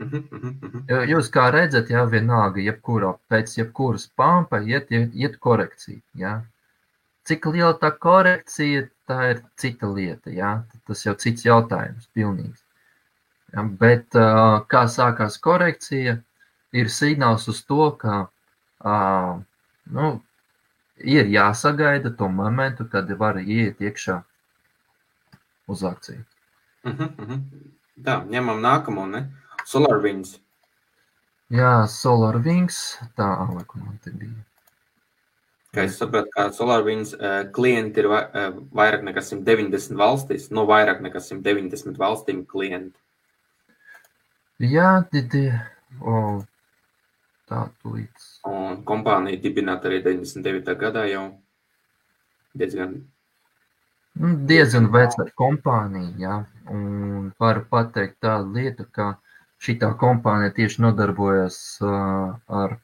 [0.00, 1.10] Mm -hmm, mm -hmm.
[1.10, 6.40] Jūs kā redzat, jā, vienalga, jebkurā, pēc jebkuras pampa iet, iet, iet korekcija, jā.
[7.24, 10.30] Cik liela tā korekcija, tā ir cita lieta.
[10.30, 10.64] Ja?
[10.86, 12.64] Tas jau cits jautājums, pilnīgs.
[13.52, 14.16] Bet
[14.72, 16.16] kā sākās korekcija,
[16.72, 18.22] ir signāls uz to, ka
[19.92, 20.12] nu,
[20.96, 24.22] ir jāsagaida to momentu, kad var iet iekšā
[25.68, 26.24] uz akciju.
[26.84, 27.40] Uh -huh, uh -huh.
[28.04, 29.30] Tā, ņemam nākamo, ne?
[29.66, 30.38] SolarWinds.
[31.50, 32.78] Jā, SolarWinds.
[33.16, 34.32] Tā, lai kur man te bija.
[35.72, 40.66] Kā es saprotu, ka SolarWinds uh, klienti ir va, uh, vairāk nekā 190 valstīs, no
[40.66, 42.98] vairāk nekā 190 valstīm klienti.
[44.62, 45.32] Jā, tad
[46.06, 46.42] oh,
[47.50, 48.26] tā tūlīt.
[48.46, 50.76] Un kompānija dibināta arī 99.
[50.78, 51.24] gadā jau
[52.54, 53.00] diezgan.
[54.22, 56.36] Nu, diezgan veca kompānija, jā.
[56.70, 59.16] Un varu pateikt tādu lietu, ka
[59.62, 62.76] šitā kompānija tieši nodarbojas uh, ar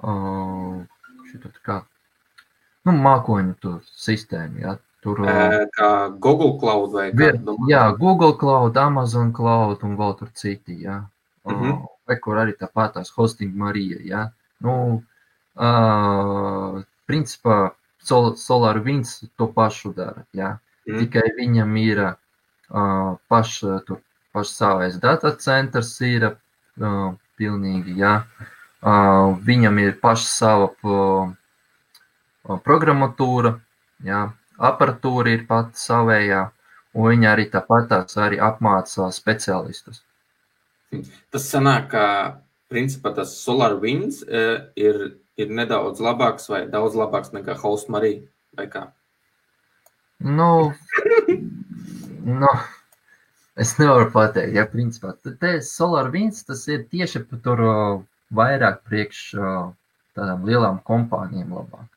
[0.00, 0.80] uh,
[1.28, 1.82] šito kā,
[2.86, 5.22] nu, mākoņu tur sistēmu, ja, tur.
[5.76, 7.18] Kā Google Cloud vai kā?
[7.20, 7.38] Vier,
[7.70, 11.04] jā, Google Cloud, Amazon Cloud un vēl tur citi, jā.
[11.46, 11.86] Mm -hmm.
[12.06, 14.30] Vai kur arī tāpat tās hosting Marija, jā.
[14.60, 15.02] Nu,
[15.54, 20.58] uh, principā Sol Solar Winds to pašu dara, jā.
[20.86, 20.98] Mm.
[20.98, 24.00] Tikai viņam ir uh, paš, tur,
[24.32, 28.16] paš savais data centrs ir uh, pilnīgi, jā.
[28.16, 28.46] Uh,
[29.46, 30.68] Viņam ir paša sava
[32.62, 33.56] programmatūra,
[34.04, 34.20] jā,
[34.58, 36.42] aparatūra ir pati savējā,
[36.96, 40.02] un viņi arī tāpatās arī apmāca speciālistus.
[41.34, 42.04] Tas sanāk, ka
[42.72, 45.00] principā tas SolarWinds ir,
[45.36, 48.22] ir nedaudz labāks vai daudz labāks nekā Host Marija,
[48.56, 48.86] vai kā?
[50.24, 50.72] Nu,
[52.24, 52.52] nu,
[53.60, 55.12] es nevaru pateikt, ja principā.
[55.40, 57.66] Te SolarWinds tas ir tieši par tur
[58.34, 59.26] vairāk priekš
[60.16, 61.90] tādām lielām kompānijām labāk.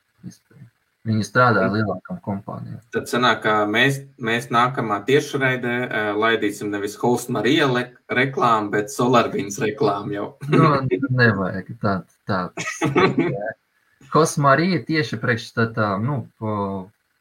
[1.10, 2.82] Viņi strādā lielākām kompānijām.
[2.94, 7.66] Tad sanāk, ka mēs, mēs nākamā tiešraidē uh, laidīsim nevis Host Marija
[8.14, 10.28] reklāmu, bet SolarWinds reklāmu jau.
[10.54, 12.20] no, nu, nevajag tādu.
[12.30, 12.44] Tā,
[14.14, 16.22] Host Marija tieši priekš tā, nu,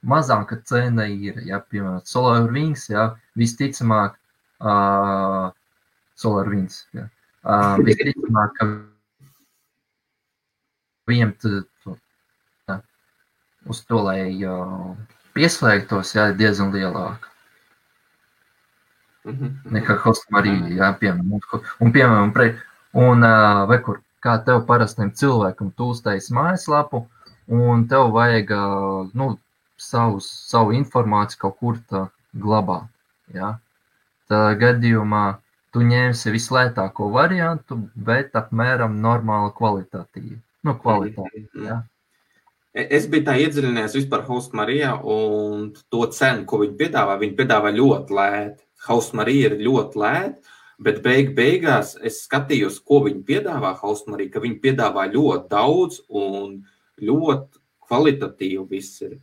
[0.03, 4.19] mazāka cena ir, ja, piemēram, Solar Wings, ja, visticamāk,
[4.61, 5.49] uh,
[6.19, 7.09] Solar Wings, ja,
[7.45, 8.69] uh, visticamāk, ka
[11.43, 11.65] tu, ja,
[13.67, 14.95] uz to, lai uh,
[15.35, 17.27] pieslēgtos, ja, ir diezgan lielāka
[19.29, 19.49] Mhm.
[19.75, 21.41] nekā Hostmarija, jā, piemēram,
[21.85, 22.47] un, piemēram, pre,
[22.97, 27.03] un uh, vai kur, kā tev parastam cilvēkam, tu uztaisi mājaslapu,
[27.49, 29.39] un tev vajag, uh, nu,
[29.77, 32.89] savus, savu informāciju kaut kur tā glabāt,
[33.35, 33.59] jā.
[34.29, 35.39] Tā gadījumā
[35.73, 41.83] tu ņemsi vislētāko variantu, bet apmēram normāla kvalitatīva, nu, kvalitāte, jā.
[41.83, 41.98] E-
[42.77, 47.17] Es biju tā iedziļinājies vispār Host Marijā un to cenu, ko viņi piedāvā.
[47.21, 48.65] Viņi piedāvā ļoti lētu.
[48.87, 50.53] Host Marija ir ļoti lēta,
[50.85, 56.03] bet beig beigās es skatījos, ko viņi piedāvā Host Marija, ka viņi piedāvā ļoti daudz
[56.09, 56.61] un
[57.03, 59.17] ļoti kvalitatīvi viss ir.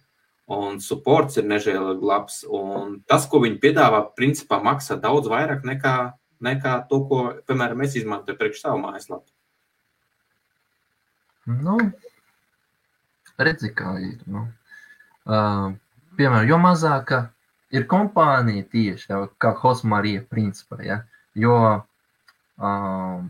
[0.51, 2.41] Un supports ir nežēlīgi labs.
[2.49, 5.95] Un tas, ko viņi piedāvā, principā maksā daudz vairāk nekā,
[6.45, 9.31] nekā to, ko, piemēram, es izmantoju priekš savu mājaslapu.
[11.45, 11.77] Nu,
[13.38, 14.19] redzi, kā ir.
[14.30, 14.45] Nu.
[15.26, 15.74] Uh,
[16.17, 17.21] piemēram, jo mazāka
[17.76, 21.00] ir kompānija tieši jau kā Hosmarija principā, ja,
[21.36, 23.24] jo uh,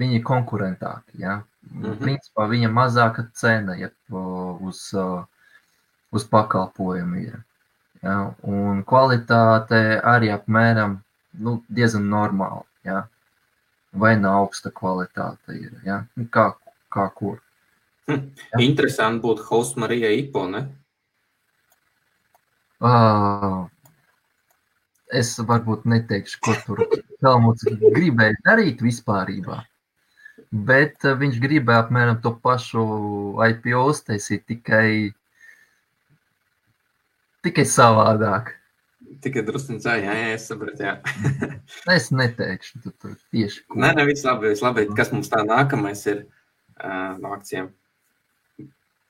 [0.00, 1.20] viņi ir konkurentāki.
[1.24, 1.40] Ja.
[1.70, 1.98] Mhm.
[2.00, 5.24] Principā viņa mazāka cena ja, uz, uh,
[6.10, 7.38] uz pakalpojumu ir.
[8.00, 11.00] Ja, un kvalitāte arī apmēram
[11.44, 12.64] nu, diezgan normāla.
[12.84, 13.04] Ja.
[13.92, 15.74] Vai nav augsta kvalitāte ir.
[15.84, 16.04] Ja.
[16.16, 16.52] Nu, Kā,
[16.94, 17.40] kā kur.
[18.68, 20.62] Interesanti būtu Host Marija IPO, ne?
[22.80, 23.66] Uh,
[25.12, 26.84] es varbūt neteikšu, ko tur
[27.20, 29.58] Helmuts gribēja darīt vispārībā.
[30.50, 32.84] Bet uh, viņš gribēja apmēram to pašu
[33.50, 35.12] IPO uztaisīt tikai,
[37.44, 38.54] tikai savādāk.
[39.20, 40.86] Tikai drusku tā, jā, jā, es sapratu.
[40.86, 40.96] Jā.
[41.96, 43.80] Es neteikšu tu, tu, tieši ko.
[43.82, 44.86] Nē, nē, viss labi, viss labi.
[44.96, 47.68] Kas mums tā nākamais ir uh, no akcijiem?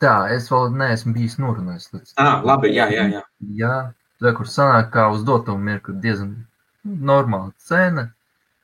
[0.01, 1.91] Tā, es vēl neesmu bijis norunājis.
[1.95, 2.15] Līdz.
[2.23, 3.25] Ah, labi, jā, jā, jā.
[3.59, 3.75] Jā,
[4.23, 6.33] tā kur sanāk, kā uz doto mirkli diezgan
[6.85, 8.07] normāla cena,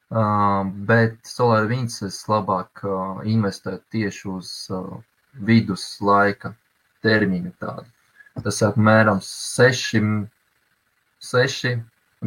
[0.09, 4.97] uh, bet Solar Winds es labāk uh, investētu tieši uz uh,
[5.51, 6.55] vidus laika
[7.05, 7.85] termiņu tādu.
[8.45, 10.01] Tas apmēram 6,
[11.25, 11.77] 6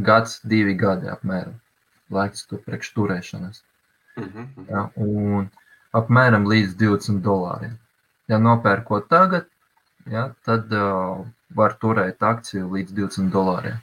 [0.06, 1.58] gads, 2 gadi apmēram
[2.14, 3.62] laiks tur priekš turēšanas.
[4.18, 4.66] Mhm, mhm.
[4.70, 5.50] Ja, un
[5.96, 7.78] apmēram līdz 20 dolāriem.
[8.30, 9.48] Ja nopērkot tagad,
[10.10, 11.24] ja, tad uh,
[11.58, 13.80] var turēt akciju līdz 20 dolāriem.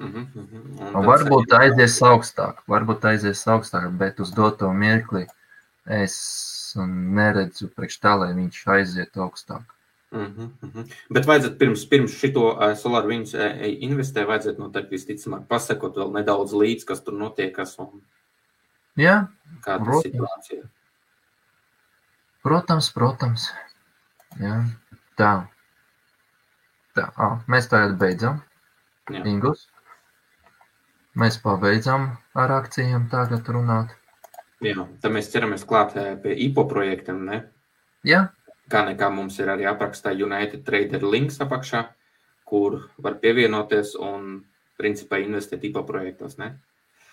[0.00, 0.62] Mhm, mhm.
[0.80, 5.26] Un Un tad varbūt saņem- aizies augstāk, varbūt aizies augstāk, bet uz doto mirkli
[5.86, 6.16] es
[6.80, 9.62] neredzu priekš tā, lai viņš aiziet augstāk.
[10.14, 10.88] Mhm, mhm.
[11.10, 16.12] Bet vajadzētu pirms, pirms šito uh, Solar Winds uh, investē, vajadzētu noteikti visticamāk pasakot vēl
[16.14, 18.00] nedaudz līdz, kas tur notiekas un
[18.96, 19.26] Jā,
[19.60, 20.04] kāda Protams.
[20.06, 20.62] situācija.
[22.44, 23.48] protams, protams.
[24.40, 24.56] Jā,
[25.18, 25.32] tā.
[26.94, 28.40] Tā, ah, mēs tagad beidzam.
[29.10, 29.24] Jā.
[29.28, 29.66] Ingus.
[31.18, 33.92] Mēs pabeidzam ar akcijiem tagad runāt.
[34.64, 37.20] Jā, tad mēs ķeramies klāt pie IPO projektiem.
[37.28, 37.42] Ne?
[38.06, 38.24] Jā,
[38.72, 41.82] Kā nekā mums ir arī aprakstā United Trader links apakšā,
[42.48, 44.38] kur var pievienoties un
[44.80, 46.38] principā investēt IPO projektos.
[46.40, 46.54] Ne?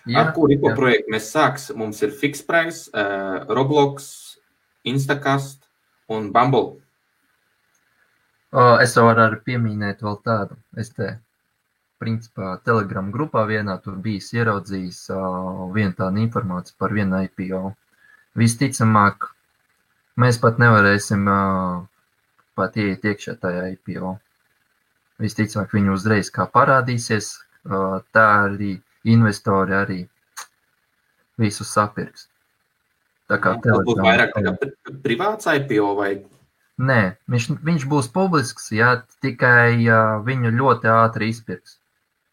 [0.07, 0.77] jā, Ar kuru IPO jā.
[0.79, 1.79] projektu mēs sāksim?
[1.81, 4.07] Mums ir Fixed Price, uh, Roblox,
[4.87, 5.67] Instacast
[6.11, 6.80] un Bumble.
[8.83, 10.57] Es jau varu arī pieminēt vēl tādu.
[10.75, 11.13] Es te,
[12.01, 15.05] principā, Telegram grupā vienā tur bijis ieraudzījis
[15.75, 17.61] vienu tādu informāciju par vienu IPO.
[18.35, 19.29] Visticamāk,
[20.19, 21.23] mēs pat nevarēsim
[22.59, 24.17] pat ieiet iekšā tajā IPO.
[25.21, 27.31] Visticamāk, viņi uzreiz kā parādīsies,
[28.11, 28.73] tā arī
[29.07, 29.99] investori arī
[31.39, 32.27] visu sapirks.
[33.31, 36.15] Tā kā Tas Telegram- vairāk tā kā pri- privāts IPO vai
[36.81, 41.77] Nē, viņš, viņš būs publisks, ja tikai uh, viņu ļoti ātri izpirks.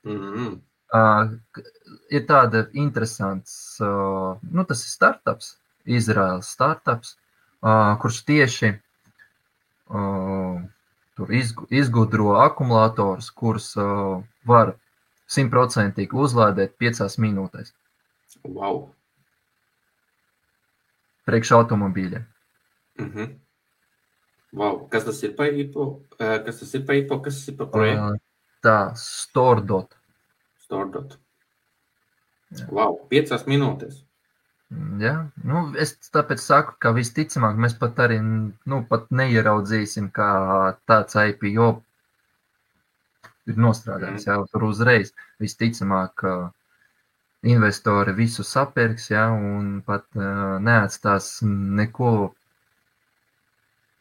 [0.06, 0.56] mm,
[0.88, 1.62] Uh, k-
[2.16, 5.50] ir tāda interesants, uh, nu tas ir startups,
[5.84, 7.10] Izraels startups,
[7.60, 8.70] uh, kurš tieši
[9.92, 10.62] uh,
[11.16, 14.72] tur izgu, izgudro akumulatorus, kurus uh, var
[15.28, 17.74] simtprocentīgi uzlādēt piecās minūtēs
[18.48, 18.88] wow.
[21.28, 22.24] priekš automobīļiem.
[22.98, 23.28] Mm -hmm.
[24.52, 24.82] Wow.
[24.90, 25.86] Kas tas ir par IPO?
[26.18, 27.20] Uh, Kas tas ir par IPO?
[27.24, 28.20] Kas tas ir par projektu?
[28.64, 29.94] Tā, Stordot.
[30.64, 31.16] Stordot.
[32.56, 32.66] Jā.
[32.72, 34.02] Wow, piecās minūtēs.
[35.00, 35.14] Ja?
[35.48, 40.30] Nu, es tāpēc saku, ka visticamāk mēs pat arī nu, pat neieraudzīsim, kā
[40.88, 41.68] tāds IPO
[43.48, 44.28] ir nostrādājis.
[44.28, 46.24] Jā, tur uzreiz visticamāk
[47.48, 52.32] investori visu sapirks, jā, un pat uh, neatstās neko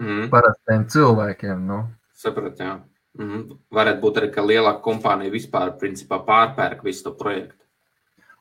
[0.01, 0.29] Mm.
[0.29, 1.65] parastiem cilvēkiem.
[1.67, 1.79] Nu.
[2.13, 2.75] Sapratu, jā.
[3.17, 3.57] Mm.
[3.73, 7.57] Varētu būt arī, ka lielāka kompānija vispār principā pārpērk visu to projektu.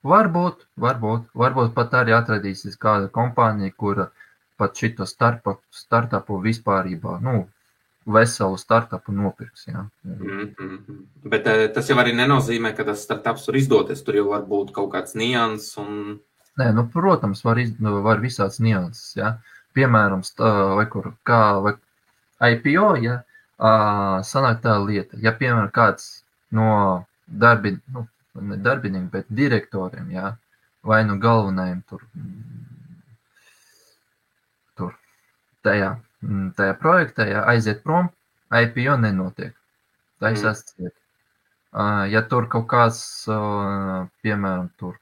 [0.07, 4.11] Varbūt, varbūt, varbūt pat arī atradīsies kāda kompānija, kura
[4.61, 7.47] pat šito startupu, startupu vispārībā, nu,
[8.07, 9.67] veselu startupu nopirks.
[9.67, 9.89] Jā.
[10.05, 11.03] Mm -hmm.
[11.25, 14.03] Bet eh, tas jau arī nenozīmē, ka tas startups var izdoties.
[14.03, 15.77] Tur jau var būt kaut kāds nianses.
[15.79, 16.21] Un...
[16.59, 19.17] Nē, nu, protams, var, iz, nu, var visāds nianses.
[19.17, 19.39] Ja?
[19.77, 20.23] Piemēram,
[20.79, 21.77] vai kur, kā vai
[22.55, 23.21] IPO, ja
[24.25, 26.25] sanāk tā lieta, ja piemēram kāds
[26.57, 28.07] no darbi, nu,
[28.41, 30.35] ne darbiniekiem, bet direktoriem, ja?
[30.87, 32.03] vai nu galvenajiem tur,
[34.79, 34.93] tur
[35.67, 38.13] tajā, mm, tajā projektā, ja aiziet prom,
[38.55, 39.57] IPO nenotiek.
[40.23, 40.95] Taisās ciet.
[41.75, 43.01] Uh, ja tur kaut kāds,
[44.23, 44.95] piemēram, tur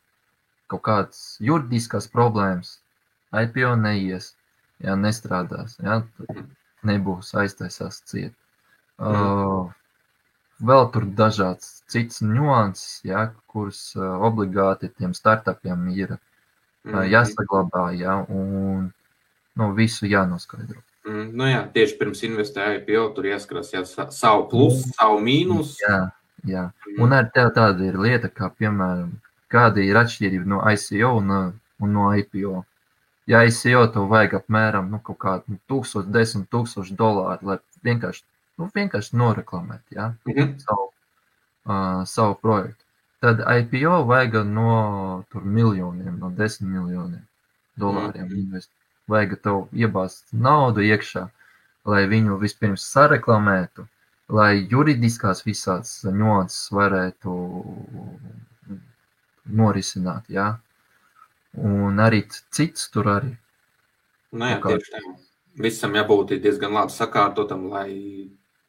[0.72, 2.78] kaut kādas juridiskas problēmas,
[3.44, 4.32] IPO neies,
[4.82, 6.44] ja nestrādās, ja, tad
[6.84, 8.34] nebūs aiztaisās ciet.
[8.98, 9.70] Uh,
[10.62, 18.20] vēl tur dažāds cits nuanses, ja, kuras uh, obligāti tiem startupiem ir uh, jāsaglabā, ja,
[18.28, 18.90] un
[19.54, 20.82] nu, visu jānoskaidro.
[21.04, 25.82] Mm, nu jā, tieši pirms investēja IPO, tur jāskatās jā, sa- savu plusu, savu mīnusu.
[25.84, 25.98] Jā,
[26.48, 26.68] jā.
[27.02, 29.10] Un ar tev tāda ir lieta, kā piemēram,
[29.52, 31.34] kāda ir atšķirība no ICO un,
[31.82, 32.62] un no IPO.
[33.26, 37.58] Ja ICO tev vajag apmēram nu, kaut kādu nu, 1000, 10 tūkstošu dolāru, lai
[37.88, 38.22] vienkārši,
[38.60, 40.58] nu, vienkārši noreklamētu ja, Mhm.
[40.58, 40.90] savu,
[41.66, 42.84] uh, savu projektu.
[43.20, 47.24] Tad IPO vajag no tur, miljoniem, no 10 miljoniem
[47.80, 48.36] dolāriem Mhm.
[48.44, 48.76] investēt.
[49.08, 51.28] Vajag tev iebāzt naudu iekšā,
[51.84, 53.86] lai viņu vispirms sareklamētu,
[54.28, 57.32] lai juridiskās visādas nuanses varētu
[59.46, 60.24] norisināt.
[60.28, 60.58] Ja?
[61.54, 63.34] Un arī cits tur arī.
[64.34, 65.02] Nu, jā, tieši tā.
[65.64, 67.90] Visam jābūt diezgan labi sakārtotam, lai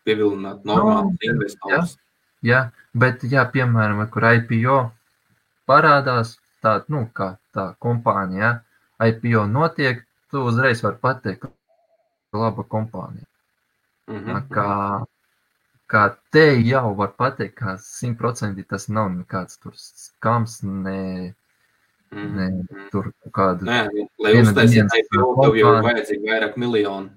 [0.06, 1.96] pievilinātu normālus jā, investorus.
[2.46, 2.68] Ja?
[2.94, 4.78] Bet, ja piemēram, kur IPO
[5.70, 9.08] parādās, tā, nu, kā tā kompānija, ja?
[9.10, 13.26] IPO notiek, tu uzreiz vari pateikt, ka laba kompānija.
[14.12, 14.30] Mhm.
[14.30, 14.44] Ja?
[14.54, 14.70] Kā,
[15.90, 21.34] kā te jau var pateikt, ka simtprocentīgi tas nav nekāds skams, ne,
[22.12, 22.36] Mhm.
[22.36, 22.90] ne Mhm.
[22.92, 23.12] tur.
[23.26, 27.10] Nu jā, lai uztaisītu IPO, tev jau ir vajadzīgi vairāk miljonu.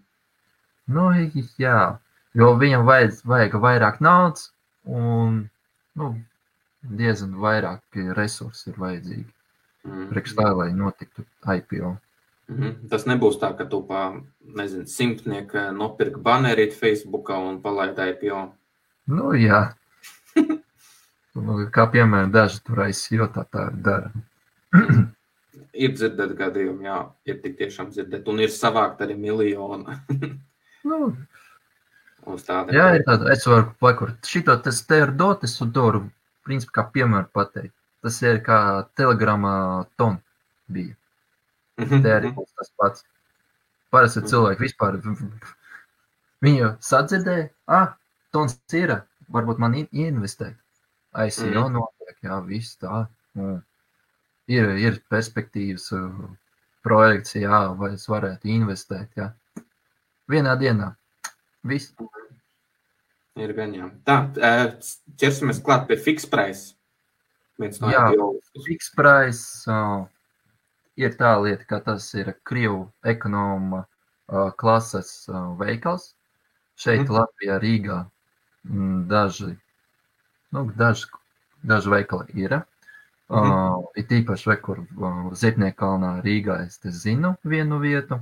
[0.89, 1.11] Nu,
[1.59, 1.99] jā,
[2.35, 4.53] jo viņam vajadz, vajag vairāk naudas
[4.85, 5.51] un
[5.95, 6.15] nu,
[6.83, 7.81] diezgan vairāk
[8.17, 9.33] resursi ir vajadzīgi.
[9.85, 10.09] Mhm.
[10.11, 11.97] Priekš tā, lai notiktu IPO.
[12.49, 12.89] Mhm.
[12.89, 18.53] Tas nebūs tā, ka tu pa, nezinu, simtnieku nopirki banerīt Facebookā un palaidi IPO.
[19.09, 19.75] Nu, jā.
[21.35, 24.11] nu, kā piemēram, daži tur aizsio tā tā dara.
[25.79, 26.97] Ir dzirdēt gadījumi, jā,
[27.29, 29.95] ir tik tiešām dzirdēt, un ir savākt arī miljonu
[30.89, 31.13] Nu,
[32.75, 34.19] jā, ir tāda, es varu pakurt.
[34.27, 36.01] Šito tas te ir dotis un to varu,
[36.47, 37.75] principā, kā piemēru pateikt.
[38.03, 38.59] Tas ir kā
[38.99, 40.19] telegramā ton
[40.71, 40.95] bija.
[41.79, 42.03] Mhm.
[42.05, 43.05] Te arī būs tas pats.
[43.91, 44.99] Parasti cilvēki vispār
[46.45, 47.95] viņu sadzirdēja, ah,
[48.33, 49.03] tons ir,
[49.33, 50.57] varbūt man in- investēt.
[51.15, 51.73] ICO Mhm.
[51.73, 53.07] notiek, jā, viss tā.
[53.35, 53.63] Nu,
[54.49, 56.09] ir, ir perspektīvas uh,
[56.85, 59.31] projekts, jā, vai es varētu investēt, jā.
[60.29, 60.93] Vienā dienā.
[61.69, 61.93] Viss.
[63.39, 63.89] Ir gan jā.
[64.09, 64.53] Tā, ē,
[65.21, 66.75] ķersimies klāt pie fixed price.
[67.59, 68.05] Viens no Jā.
[68.67, 70.05] Fixed price uh,
[70.99, 76.13] ir tā lieta, ka tas ir Krievu ekonoma uh, klases uh, veikals.
[76.79, 77.15] Šeit Mhm.
[77.17, 77.99] Latvijā, Rīgā
[78.69, 79.57] mm, daži,
[80.55, 81.09] nu, daži,
[81.67, 82.61] daži veikali ir.
[82.61, 82.78] Uh,
[83.97, 88.21] ir tīpaši, vai kur uh, Ziepniekalnā Rīgā es te zinu vienu vietu,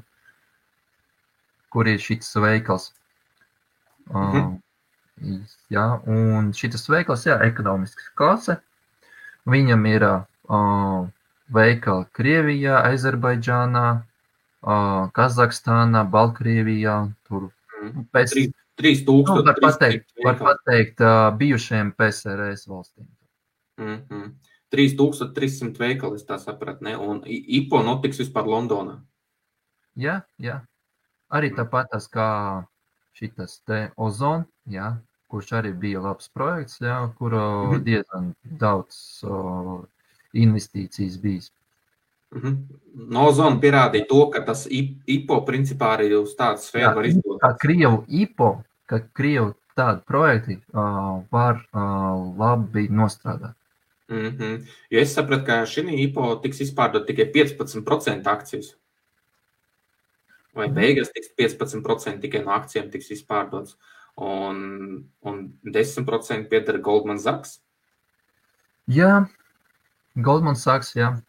[1.70, 2.92] kur ir šis veikals.
[4.10, 4.54] Uh,
[5.72, 8.58] Jā, un šis veikals, jā, ekonomisks klase.
[9.48, 11.06] Viņam ir uh,
[11.48, 13.84] veikali Krievijā, Azerbaidžānā,
[14.66, 16.98] uh, Kazahstānā, Baltkrievijā.
[17.28, 17.48] Tur
[17.80, 18.04] Mhm.
[18.12, 19.44] pēc, Trīs- trīs nu, tūkstoši.
[19.46, 23.06] var pateikt, var pateikt uh, bijušajiem PSRS valstīm.
[23.78, 24.22] Mhm.
[24.72, 26.96] 3300 veikali, es tā sapratu, ne?
[26.96, 29.00] Un I- IPO notiks vispār Londonā.
[29.96, 30.60] Jā, jā.
[31.32, 32.64] Arī tāpat tas kā
[33.16, 34.96] šitas te ozon, jā,
[35.30, 37.84] kurš arī bija labs projekts, jā, kuru Mhm.
[37.84, 39.84] diezgan daudz uh,
[40.34, 41.50] investīcijas bijis.
[42.34, 42.56] Mhm.
[42.94, 47.08] No zona pierādīja to, ka tas IPO principā arī uz tādu Jā, sfēru var kā
[47.08, 47.58] izdot.
[47.60, 53.54] Krievu IPO, ka Krievu tādi projekti uh, var uh, labi nostrādāt.
[54.08, 54.66] Mm -hmm.
[54.90, 58.76] Jo es sapratu, ka šī IPO tiks izpārdot tikai 15% akcijas.
[60.54, 63.76] Vai beigās tiks 15% tikai no akcijiem tiks izpārdots,
[64.16, 67.60] un, un 10% pieder Goldman Sachs?
[68.88, 69.26] Jā,
[70.16, 71.20] Goldman Sachs, jā.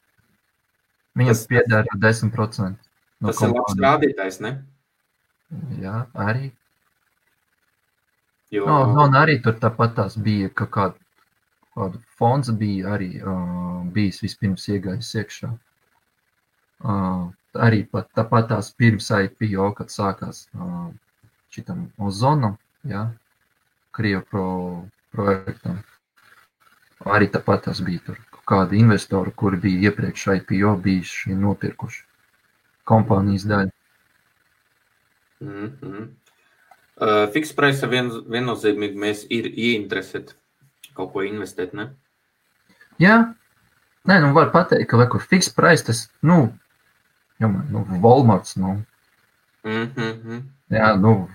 [1.16, 2.78] Viņam Tas- pieder 10%.
[3.20, 4.64] No Tas ir labs rādītājs, ne?
[5.82, 6.52] Jā, arī.
[8.52, 11.07] Jo, No, no, un arī tur tāpat tās bija kaut kāda
[12.18, 15.50] fonds bija arī uh, bijis vispirms iegājis iekšā.
[16.78, 20.90] Uh, arī pat tāpat tās pirms IPO, kad sākās uh,
[21.54, 22.58] šitam ozonam,
[22.88, 23.08] jā,
[23.98, 24.48] Krievu pro,
[25.14, 25.80] projektam.
[27.06, 32.04] Arī tāpat tās bija tur kādi investori, kuri bija iepriekš IPO bijuši nopirkuši
[32.88, 33.74] kompānijas daļu.
[35.40, 36.06] Mm -hmm.
[36.98, 40.34] uh, Fiks presa vien, viennozīmīgi mēs ir ieinteresēti
[40.98, 41.92] kaut ko investēt, ne?
[43.02, 43.18] Jā,
[44.10, 46.48] nē, nu var pateikt, ka vai kur fiks price, tas, nu,
[47.42, 48.80] jau man, nu, Walmarts, nu,
[49.68, 50.42] Mm -hmm.
[50.70, 51.30] jā, nu,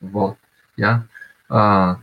[0.00, 0.36] vol,
[0.76, 1.02] jā.
[1.48, 1.96] Uh,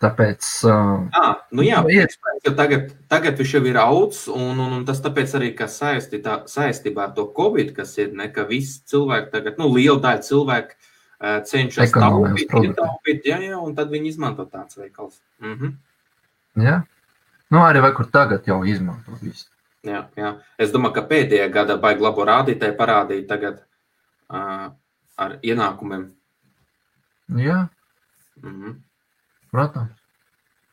[0.00, 4.72] tāpēc, uh, Ah, nu jā, Nu, jau tagad, tagad viņš jau ir augs, un, un,
[4.72, 8.44] un tas tāpēc arī, ka saisti, tā, saistībā ar to Covid, kas ir, ne, ka
[8.44, 10.74] visi cilvēki tagad, nu, liela daļa cilvēku
[11.20, 15.20] cenšas taupīt, ietaupīt, jā, jā, un tad viņi izmanto tāds veikals.
[15.40, 15.76] -hmm.
[16.56, 16.82] jā.
[17.50, 19.46] Nu, arī vai kur tagad jau izmanto visu.
[19.82, 20.34] Jā, jā.
[20.58, 23.62] Es domāju, ka pēdējā gada baigi labo rādītāji parādīja tagad
[24.28, 24.72] uh,
[25.16, 26.10] ar ienākumiem.
[27.28, 27.68] Jā,
[28.42, 28.74] Mm -hmm.
[29.50, 29.90] protams.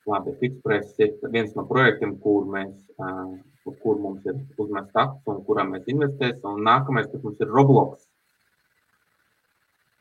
[0.05, 3.39] Labi, Fixpress ir viens no projektiem, kur, mēs, uh,
[3.83, 6.43] kur mums ir uzmests akts un kurā mēs investēsim.
[6.43, 8.07] Un nākamais, kas mums ir Roblox.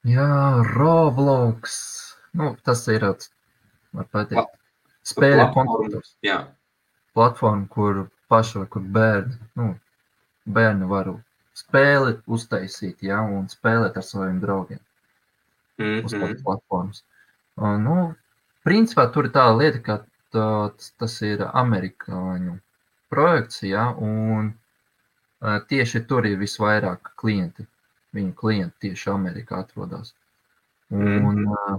[0.08, 1.76] Jā, Roblox.
[2.34, 3.30] Nu, tas ir, tāds,
[3.94, 4.56] var pateikt,
[5.06, 6.16] spēļu konstruktors.
[6.24, 6.40] Jā,
[7.12, 9.74] Platforma, kur paši kur bērni, nu,
[10.48, 11.12] bērni var
[11.54, 14.80] spēli uztaisīt, jā, un spēlēt ar saviem draugiem.
[15.78, 16.20] mm uz -hmm.
[16.20, 17.02] tādas platformas.
[17.02, 17.12] Uh,
[17.56, 18.14] Nu,
[18.64, 19.98] principā tur ir tā lieta, ka
[20.32, 22.58] tā, tas, ir amerikāņu
[23.12, 24.54] projekts, ja, un
[25.68, 27.66] tieši tur ir visvairāk klienti.
[28.12, 30.12] Viņu klienti tieši Amerikā atrodas.
[30.92, 31.78] Un, uh,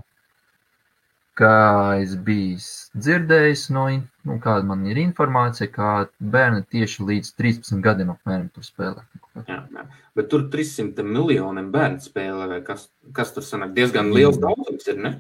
[1.38, 1.58] kā
[2.02, 2.58] es biju
[2.98, 3.86] dzirdējis, no,
[4.26, 9.06] nu, kāda man ir informācija, ka bērni tieši līdz 13 gadiem apmēram tur spēlē.
[9.46, 9.86] jā, jā.
[10.18, 15.14] Bet tur 300 miljoniem bērnu spēlē, kas, kas tur sanāk diezgan liels daudzums ir, ne?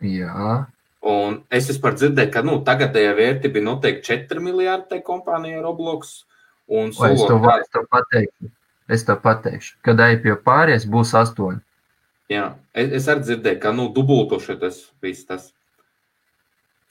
[0.00, 0.64] Jā,
[1.00, 6.26] Un es vispār dzirdēju, ka nu, tagadējā vērtība ir noteikti 4 miljardi tai kompānijai Roblox.
[6.68, 8.50] Un Vai es to, es to pateikšu.
[8.90, 9.76] Es to pateikšu.
[9.86, 11.60] Kad ej pie pāries, būs astoņi.
[12.32, 15.50] jā, es, es arī dzirdēju, ka nu, dubultoši tas viss tas.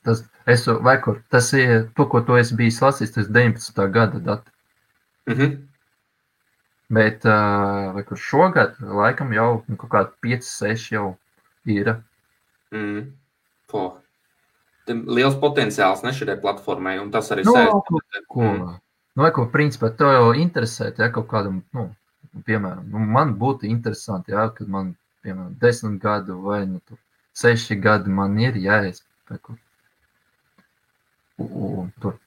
[0.07, 3.87] Tas, es, vai kur, tas ir to, ko tu esi bijis lasījis, tas 19.
[3.91, 4.51] gada dati.
[5.27, 5.57] Mhm.
[6.89, 11.09] Bet uh, kur šogad, laikam jau nu, kaut kādi 5, 6 jau
[11.69, 11.91] ir.
[12.73, 13.11] Mm.
[13.69, 13.83] Po.
[14.89, 18.23] Liels potenciāls ne šai platformai, un tas arī Nu, saistīts.
[18.33, 18.47] Ko?
[19.15, 21.87] Nu, vai ko, principā, to jau interesē, ja kaut kādam, nu,
[22.47, 24.93] piemēram, nu, man būtu interesanti, ja, kad man,
[25.25, 26.97] piemēram, 10 gadu vai nu, tur,
[27.35, 28.55] 6 gadi man ir
[29.41, 29.57] kur.
[31.39, 31.49] U-
[31.83, 32.17] u- Tur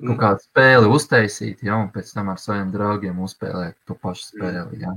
[0.00, 4.30] Nu, kaut kādu spēli uztaisīt, ja, un pēc tam ar saviem draugiem uzspēlēt to pašu
[4.30, 4.78] spēli.
[4.80, 4.94] Ja.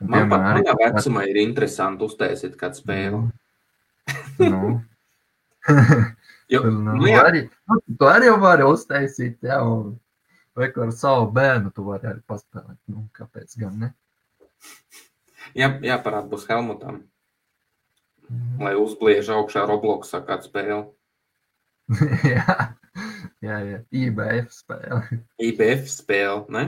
[0.00, 3.32] Un, Man piemēram, arī- vecumā ir interesanti uztaisīt kādu spēli.
[4.38, 4.82] Nu,
[6.48, 9.96] Jo, nu, nu, arī, nu, tu arī vari uztaisīt, ja, un
[10.56, 12.78] vai ar savu bērnu tu vari arī paspēlēt.
[12.92, 13.92] Nu, kāpēc gan ne?
[15.54, 17.02] jā, jāparāda būs Helmutam,
[18.62, 20.80] lai uzbliež augšā Robloksā kādu spēli.
[22.34, 22.56] jā,
[23.44, 25.22] jā, jā, IBF spēle.
[25.38, 26.64] IBF spēle, ne?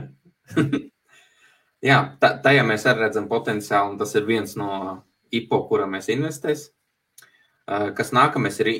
[1.89, 4.73] jā, tajā mēs arī redzam potenciālu, un tas ir viens no
[5.35, 6.73] IPO, kurā mēs investēsim.
[7.69, 8.71] Uh, Kas nākamais ir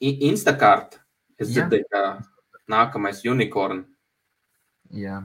[0.00, 1.02] Instacart.
[1.38, 2.00] Es dzirdēju, ka
[2.72, 3.82] nākamais unicorn.
[4.90, 5.22] Jā.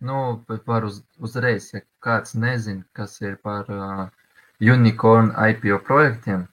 [0.00, 4.04] Nu, bet var uz, uzreiz, ja kāds nezina, kas ir par uh,
[4.62, 6.44] unicorn IPO projektiem,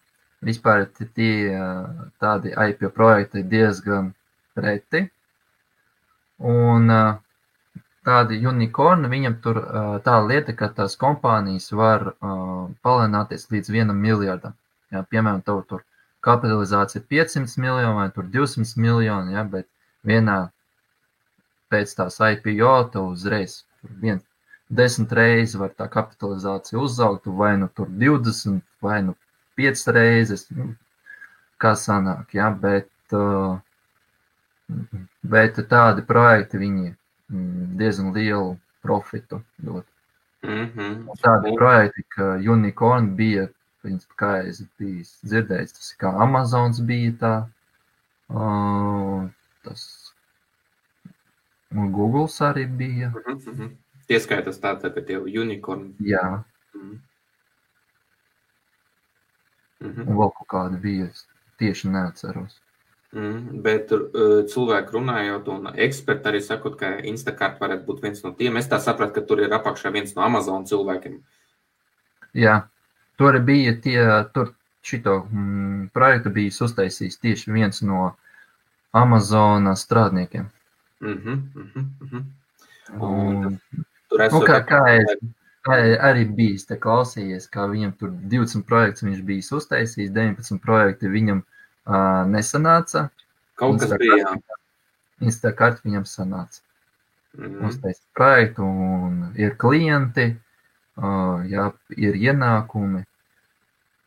[0.41, 4.13] vispār ti- tie uh, tādi IPO projekti ir diezgan
[4.57, 5.03] reti.
[6.39, 7.13] Un uh,
[8.05, 14.01] tādi unicorni, viņam tur uh, tā lieta, ka tās kompānijas var uh, palielināties līdz vienam
[14.01, 14.57] miljardam.
[14.93, 15.85] Jā, piemēram, tev tur
[16.25, 19.69] kapitalizācija ir 500 miljoni vai tur 200 miljoni, ja, bet
[20.05, 20.39] vienā
[21.69, 24.21] pēc tās IPO tev uzreiz tur vien,
[24.69, 29.15] desmit reizes var tā kapitalizācija uzaugt, vai nu tur 20, vai nu
[29.55, 30.73] piecas reizes, nu,
[31.61, 33.57] kā sanāk, ja, bet, uh,
[35.21, 39.85] bet tādi projekti viņi mm, diezgan lielu profitu dod.
[40.43, 41.21] Mm -hmm.
[41.21, 43.47] Tādi projekti, ka Unicorn bija,
[43.81, 47.35] principā, kā es biju dzirdējis, tas kā Amazons bija tā,
[48.29, 49.29] uh,
[49.63, 50.04] tas
[51.75, 53.09] un Googles arī bija.
[53.09, 53.71] Mm -hmm.
[54.09, 55.95] Ieskaitas tā, tā, ka tie unicorni.
[55.99, 56.43] Jā,
[59.81, 60.07] Mm -hmm.
[60.07, 61.07] un vēl kaut kāda bija,
[61.57, 62.61] tieši neatceros.
[63.11, 64.01] Mm, bet uh,
[64.51, 68.57] cilvēki runājot, un eksperti arī sakot, ka Instacart varētu būt viens no tiem.
[68.57, 71.21] Es tā sapratu, ka tur ir apakšā viens no Amazon cilvēkiem.
[72.33, 72.67] Jā,
[73.17, 74.01] tur bija tie,
[74.33, 78.15] tur šito mm, projektu bija uztaisījis tieši viens no
[78.91, 80.49] Amazonas strādniekiem.
[81.05, 82.23] Mm mm -hmm, mm -hmm.
[83.01, 83.59] Un,
[84.09, 85.17] Tur nu, esot kā, kā es
[85.65, 91.41] kā arī bijis klausījies, kā viņam tur 20 projekts viņš bija uztaisījis, 19 projekti viņam
[91.41, 93.09] uh, nesanāca.
[93.55, 94.21] kaut kas bija.
[94.21, 94.35] jā.
[95.21, 96.61] Instacart viņam sanāca.
[97.37, 97.65] Mhm.
[97.67, 100.35] Uztaisīt projektu un ir klienti,
[100.97, 103.05] uh, jā, ir ienākumi.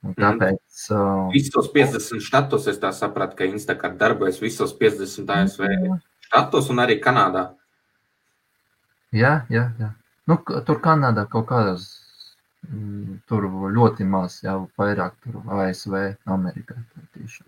[0.06, 5.66] Un tāpēc uh, Visos 50 štatos es tā sapratu, ka Instacart darbojas visos 50 ASV
[6.28, 7.48] štatos un arī Kanādā.
[9.16, 9.92] Jā, jā, jā.
[10.28, 11.86] Nu, tur Kanādā kaut kādās,
[12.68, 15.94] mm, tur ļoti maz, jau vairāk tur ASV,
[16.28, 16.76] Amerikā.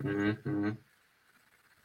[0.03, 0.75] Mm -hmm.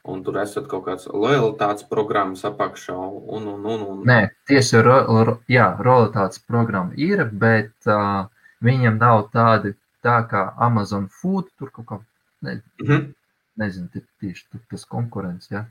[0.07, 4.03] Un tur esat kaut kāds lojalitātes programmas apakšā un, un, un, un.
[4.07, 8.25] Nē, tieši ro, ro, jā, realitātes programma ir, bet uh,
[8.63, 9.73] viņam nav tādi,
[10.03, 11.99] tā kā Amazon Food, tur kaut kā,
[12.41, 13.13] ne, Mhm.
[13.57, 15.65] nezinu, tie- tieši tur tas konkurence, ja?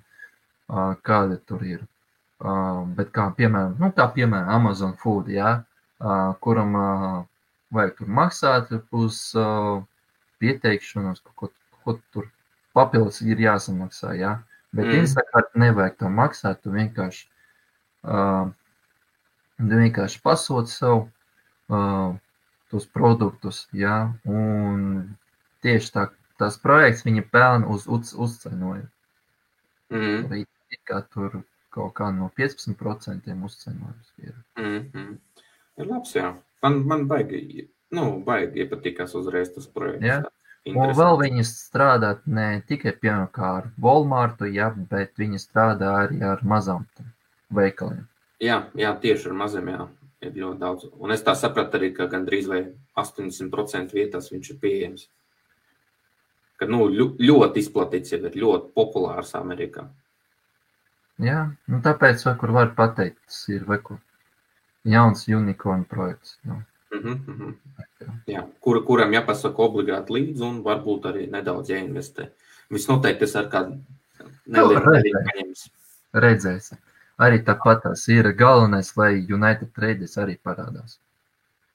[0.68, 1.84] Kāda tur ir.
[2.98, 5.62] Bet kā piemēram, nu, kā piemēram Amazon Food, ja?
[6.44, 6.74] kuram
[7.72, 9.20] vajag tur maksāt uz
[10.42, 11.48] pieteikšanos, ko,
[11.84, 12.28] ko tur
[12.76, 14.36] papildus ir jāsamaksā, ja?
[14.72, 14.92] Bet Mm.
[14.92, 15.00] mm.
[15.00, 17.28] Instacart nevajag to maksāt, tu vienkārši,
[19.56, 21.06] tu vienkārši pasūti sev
[21.72, 22.12] uh,
[22.70, 24.12] tos produktus, ja?
[24.24, 25.16] un
[25.64, 28.90] tieši tā, tas projekts viņa pelna uz uz, uzcenojumu.
[29.90, 30.44] Mhm.
[30.86, 31.40] Kā tur
[31.76, 34.34] kaut kā no 15% uzcenojums ir.
[34.58, 35.18] Mm -hmm.
[35.76, 36.34] Ir labs, jā.
[36.62, 40.06] Man, man baigi, nu, baigi iepatikās uzreiz tas projekts.
[40.06, 40.22] Jā.
[40.66, 46.22] Un vēl viņi strādā ne tikai piemēram kā ar Walmartu, ja, bet viņi strādā arī
[46.26, 46.86] ar mazām
[47.54, 48.08] veikaliem.
[48.42, 49.86] Jā, jā, tieši ar maziem, jā,
[50.26, 50.88] ir ļoti daudz.
[50.98, 52.64] Un es tā sapratu arī, ka gandrīz vai
[52.98, 55.06] 80% vietās viņš ir pieejams.
[56.56, 59.86] Ka, nu, ļoti izplatīts jau ir, ļoti populārs Amerikā.
[61.22, 63.98] Jā, nu tāpēc, vai kur var pateikt, tas ir vai kur
[64.84, 66.36] jauns unicorn projekts.
[66.44, 66.60] Nu,
[66.96, 67.54] Mhm, mhm.
[68.00, 68.12] jā.
[68.30, 72.28] Jā, kur, kuram jāpasaka obligāti līdzi un varbūt arī nedaudz jāinvestē.
[72.72, 73.78] Visnoteikti tas ar kādu
[74.46, 75.08] nelielu redzēs.
[75.08, 75.64] daļu paņems.
[76.26, 76.82] Redzēsim.
[77.26, 80.98] Arī tāpat tas ir galvenais, lai United Traders arī parādās.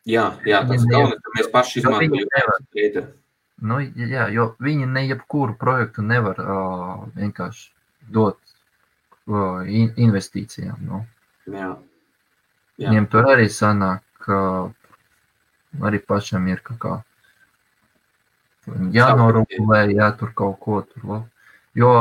[0.05, 3.11] Jā, jā, tas ir galvenais, ka mēs paši izmantojam.
[3.61, 7.67] Nu, jā, jo viņi ne jebkuru projektu nevar uh, vienkārši
[8.09, 8.39] dot
[9.67, 10.82] in investīcijām.
[10.88, 11.03] Nu.
[11.51, 11.71] Jā.
[12.77, 12.89] Jā.
[12.89, 14.38] Viņiem tur arī sanāk, ka
[15.88, 16.97] arī pašam ir kaut kā
[18.95, 21.23] jānorūpē, jā, tur kaut ko tur vēl.
[21.77, 21.91] Jo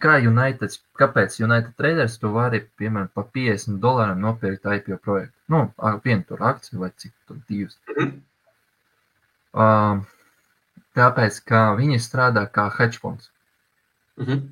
[0.00, 5.36] kā United, kāpēc United Traders tu vari, piemēram, pa 50 dolāriem nopirkt IPO projektu?
[5.52, 5.66] Nu,
[6.04, 7.78] vienu tur akciju vai cik tur divas.
[7.96, 8.16] Mhm.
[9.50, 10.06] Um,
[10.94, 13.30] tāpēc, ka viņi strādā kā hedge funds.
[14.20, 14.48] Mhm.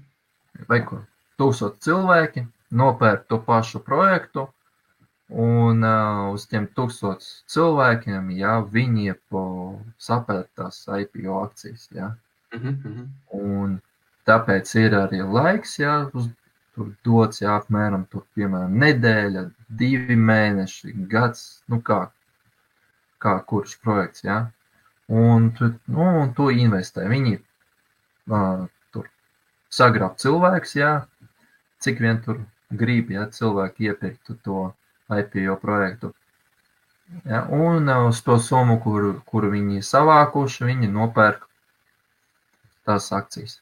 [0.66, 1.02] vai kur
[1.39, 2.47] tūkstoši cilvēki
[2.80, 4.49] nopērk to pašu projektu,
[5.28, 9.14] un uh, uz tiem tūkstošiem cilvēkiem, ja viņi
[10.01, 12.14] sapērk tās IPO akcijas, ja,
[12.55, 12.68] Mhm.
[12.68, 13.09] Mhm.
[13.36, 13.80] un
[14.26, 16.28] tāpēc ir arī laiks, ja, uz,
[16.74, 22.11] tur dots, ja, apmēram, tur, piemēram, nedēļa, divi mēneši, gads, nu kā,
[23.20, 24.51] kā kurš projekts, ja,
[25.09, 27.05] un tu, nu, un tu investē.
[27.09, 27.36] Viņi
[28.30, 29.09] uh, tur
[29.68, 30.93] sagrāb cilvēks, jā,
[31.83, 34.68] cik vien tur grib, ja cilvēki iepirktu to
[35.09, 36.12] IPO projektu.
[37.24, 41.47] Ja, un uh, uz to summu, kuru, kuru viņi savākuši, viņi nopērk
[42.85, 43.61] tās akcijas.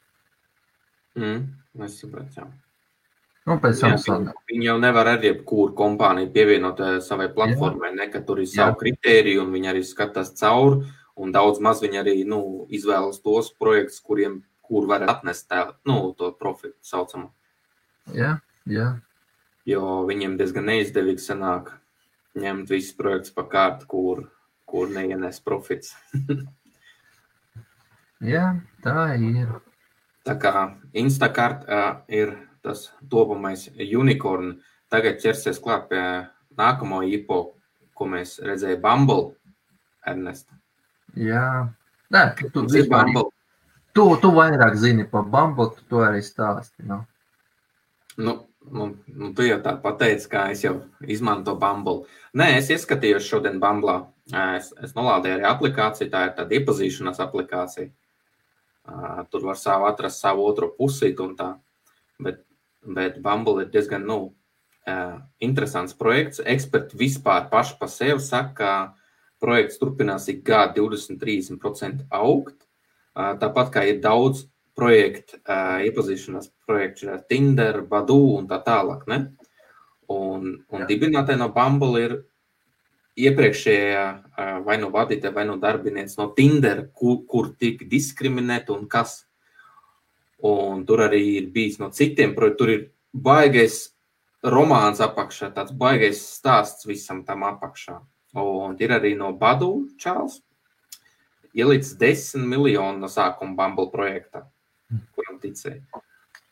[1.15, 1.43] Mhm.
[1.85, 2.47] Es sapratu, jā.
[3.47, 8.09] Nu, pēc tam Jā, viņi, jau nevar ar jebkuru kompāniju pievienot eh, savai platformai, ne,
[8.11, 8.79] ka tur ir savu Jā.
[8.81, 10.89] kritēriju un viņi arī skatās cauri.
[11.17, 16.11] Un daudz maz viņi arī nu, izvēlas tos projektus, kuriem kur var atnest tā, nu,
[16.19, 17.31] to profitu saucamo.
[18.15, 18.37] Jā,
[18.69, 18.91] jā,
[19.67, 21.73] Jo viņiem diezgan neizdevīgi sanāk
[22.39, 24.21] ņemt visus projektus pa kārtu, kur,
[24.63, 25.91] kur neienes profits.
[28.33, 28.45] Jā,
[28.81, 29.49] tā ir.
[30.23, 30.53] Tā kā
[30.97, 32.31] Instacart uh, ir
[32.63, 34.55] tas topamais unicorn,
[34.91, 36.01] tagad ķersies klāt pie
[36.57, 37.41] nākamo IPO,
[37.93, 39.35] ko mēs redzējām Bumble,
[40.07, 40.47] Ernest.
[41.15, 41.67] Jā,
[42.15, 42.63] Nē, tu, tu,
[43.91, 46.87] tu, tu vairāk zini par Bumble, tu to arī stāsti.
[46.87, 47.03] Nu.
[48.17, 48.33] Nu,
[48.71, 52.07] nu, nu, tu jau tā pateici, kā es jau izmantoju Bumble.
[52.37, 53.99] Nē, es ieskatījos šodien Bumblā.
[54.57, 57.91] Es, es nolādēju arī aplikāciju, tā ir tāda iepazīšanās aplikācija.
[59.31, 61.53] Tur var savu atrast savu otru pusīti un tā.
[62.23, 62.41] Bet,
[62.83, 64.19] bet Bumble ir diezgan, nu,
[65.43, 66.41] interesants projekts.
[66.43, 68.71] Eksperti vispār paši pa sevi saka, ka
[69.43, 72.65] projekts turpinās ik gadu 20-30% augt.
[73.17, 74.45] Tāpat kā ir daudz
[74.77, 79.05] projektu, ā, iepazīšanās projektu, ir Tinder, Badu un tā tālāk.
[79.09, 79.21] Ne?
[80.13, 82.17] Un, un dibinātāji no Bumble ir
[83.17, 84.03] iepriekšējā
[84.37, 89.23] ā, vai nu vadītāja, vai nu darbinieks no Tinder, kur, kur tika diskriminēta un kas.
[90.45, 92.57] Un tur arī ir bijis no citiem projektiem.
[92.59, 93.87] Tur ir baigais
[94.45, 97.97] romāns apakšā, tāds baigais stāsts visam tam apakšā.
[98.37, 100.43] Un ir arī no Badu Čāls.
[101.57, 104.43] Ielicis 10 miljonu no sākuma Bumble projektā,
[105.15, 105.81] kuram ticēja.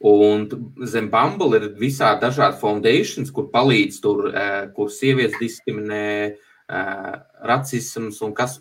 [0.06, 0.44] Un
[0.86, 6.36] zem Bumble ir visādi dažādi foundations, kur palīdz tur, eh, kur sievietes diskriminē,
[6.70, 8.60] eh, rasisms un kas,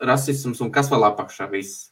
[0.00, 1.90] rasisms un kas vēl apakšā viss.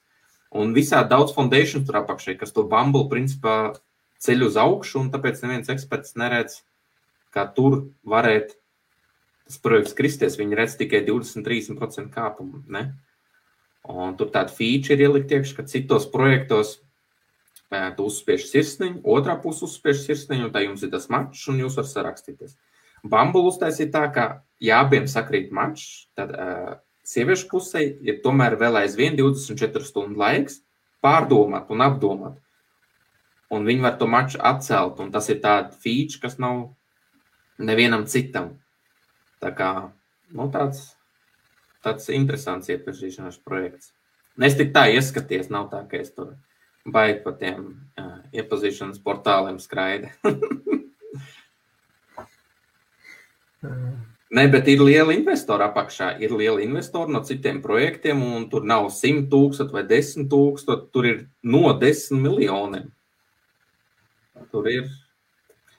[0.52, 3.76] Un visādi daudz foundations tur apakšā, kas to Bumble principā
[4.20, 6.62] ceļ uz augšu, un tāpēc neviens eksperts neredz,
[7.34, 8.52] kā tur varētu
[9.46, 10.36] tas projekts kristies.
[10.36, 12.62] Viņi redz tikai 20-30% kāpumu.
[12.68, 12.94] Ne?
[13.88, 16.78] Un tur tāda feature ir ielikt iekšā, ka citos projektos
[17.96, 21.78] tu uzspiež sirsniņu, otrā puse uzspiež sirsniņu, un tā jums ir tas mačs, un jūs
[21.78, 22.56] varat sarakstīties.
[23.02, 24.26] Bambulu uztaisīja tā, ka,
[24.62, 26.74] ja abiem sakrīt mačs, tad uh,
[27.08, 30.60] sieviešu pusē ir tomēr vēl aizvien 24 stundu laiks
[31.02, 32.36] pārdomāt un apdomāt.
[33.52, 36.70] Un viņi var to maču atcelt, un tas ir tāds feature, kas nav
[37.58, 38.54] nevienam citam.
[39.42, 39.72] Tā kā
[40.32, 40.92] nu, tāds,
[41.84, 43.92] tāds interesants iepazīšanās projekts.
[44.38, 46.32] Un Es tik tā ieskaties, nav tā, ka es tur
[46.88, 47.66] baigi pa tiem
[48.00, 50.10] uh, iepazīšanās portāliem skraidu.
[54.32, 56.14] Nē, bet ir liela investora apakšā.
[56.24, 60.88] Ir liela investora no citiem projektiem, un tur nav 100 tūkstoši vai 10 tūkstoši.
[60.94, 62.88] Tur ir no 10 miljoniem.
[64.50, 64.88] Tur ir.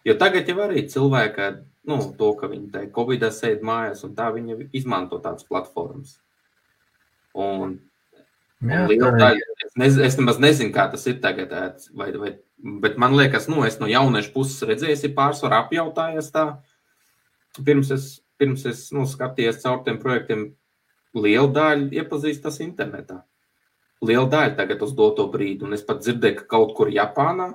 [0.06, 1.50] Jo tagad jau arī cilvēki,
[1.90, 6.20] nu, to, ka viņi tajā Covid-19 sēž mājās, un tā viņi izmanto tādas platformas.
[7.34, 7.80] Un
[8.64, 9.53] Jā, Liela daļa.
[9.80, 11.54] Nez, es nemaz nezinu, kā tas ir tagad.
[11.98, 12.36] Vai, vai,
[12.84, 16.46] bet man liekas, nu, es no jauniešu puses redzēju, ir pārsvarā apjautājies tā.
[17.66, 18.08] Pirms es,
[18.42, 20.52] pirms es nu, skatījos caur tiem projektiem,
[21.18, 23.24] liela daļa iepazīstas internetā.
[24.06, 25.66] Liela daļa tagad uz doto brīdi.
[25.66, 27.50] Un es pat dzirdēju, ka kaut kur Japānā,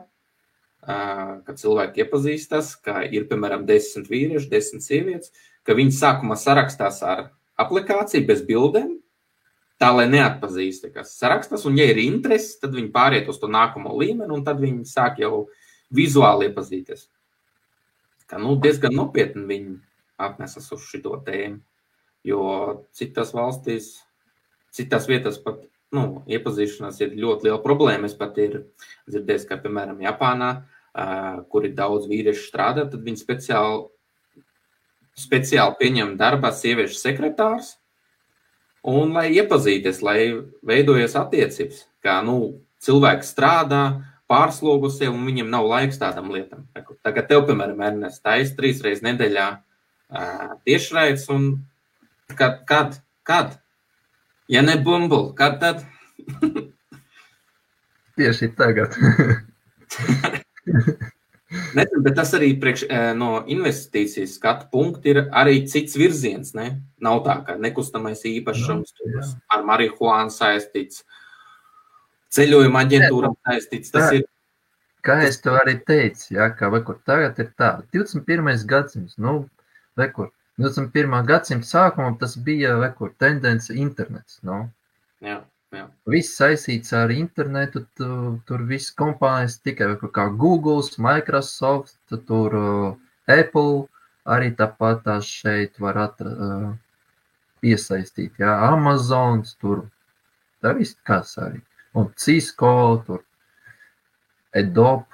[0.88, 5.34] kad cilvēki iepazīstas, ka ir piemēram desmit vīrieši, desmit sievietes,
[5.66, 7.28] ka viņi sākumā sarakstās ar
[7.60, 8.96] aplikāciju bez bildēm,
[9.78, 11.64] tā lai neatpazīst, kas sarakstās.
[11.68, 15.22] Un, ja ir interese, tad viņi pāriet uz to nākamo līmeni, un tad viņi sāk
[15.22, 15.46] jau
[15.94, 17.06] vizuāli iepazīties.
[18.28, 19.78] Kā, nu, diezgan nopietni viņi
[20.20, 21.62] atnesas uz šo tēmu.
[22.26, 22.42] Jo
[22.92, 23.92] citās valstīs,
[24.74, 25.62] citās vietās pat
[25.94, 28.10] nu, iepazīšanās ir ļoti liela problēma.
[28.10, 28.58] Es pat ir
[29.08, 30.50] dzirdējis, ka, piemēram, Japānā,
[30.92, 31.06] ā,
[31.48, 33.86] kur ir daudz vīriešu strādā, tad viņi speciāli,
[35.18, 37.76] speciāli pieņem darbā sieviešu sekretārs.
[38.88, 40.20] Un, lai iepazīties, lai
[40.64, 42.38] veidojas attiecības, kā nu,
[42.84, 43.82] cilvēks strādā,
[44.28, 46.64] pārslogo sev, un viņam nav laiks tādam lietam.
[47.04, 51.50] Tagad, tev, piemēram, Ernsts, taisa trīs reizes nedēļā uh, tiešraides, un
[52.32, 53.58] kad, kad, kad?
[54.48, 55.84] Ja ne bumble, kad tad?
[58.16, 58.96] Tieši tagad.
[61.48, 66.52] Nezinu, bet tas arī priekš, eh, no investīcijas skatu punkta ir arī cits virziens.
[66.54, 66.82] Ne?
[67.00, 69.28] Nav tā, ka nekustamais īpašums Jā, jā.
[69.56, 71.04] ar marihuānu saistīts,
[72.36, 73.94] ceļojuma aģentūram saistīts.
[73.94, 74.18] Tas Jā.
[74.20, 74.28] ir
[75.08, 78.50] Kā es tev arī teicu, ja, ka vai, kur tagad ir tā, 21.
[78.68, 79.48] gadsimts, nu,
[79.96, 81.14] vai, kur 21.
[81.28, 84.40] gadsimta sākumā tas bija vai, kur, tendence internets.
[84.42, 84.66] Nu.
[85.24, 85.38] jā,
[85.76, 85.84] jā.
[86.08, 88.08] Viss saistīts ar internetu, tu,
[88.48, 91.98] tur viss kompānijas tikai kā Google, Microsoft,
[92.30, 92.90] tur uh,
[93.28, 93.86] Apple,
[94.28, 96.68] arī tāpat tās šeit var atra, uh,
[97.62, 99.86] piesaistīt, jā, Amazons, tur,
[100.62, 101.62] tā viss kas arī.
[101.98, 102.72] Un Cisco,
[103.06, 103.24] tur
[104.56, 105.06] Adobe,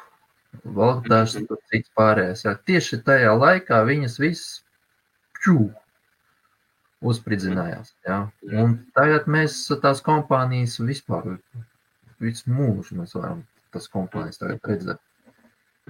[0.65, 2.45] vēl dažs tur cits pārējais.
[2.47, 2.55] Jā.
[2.69, 4.61] Tieši tajā laikā viņas viss
[5.43, 5.71] čū,
[7.05, 7.95] uzspridzinājās.
[8.09, 8.21] Jā.
[8.65, 11.37] Un tagad mēs tās kompānijas vispār
[12.23, 13.43] visu mūžu mēs varam
[13.75, 15.03] tas kompānijas tagad redzēt.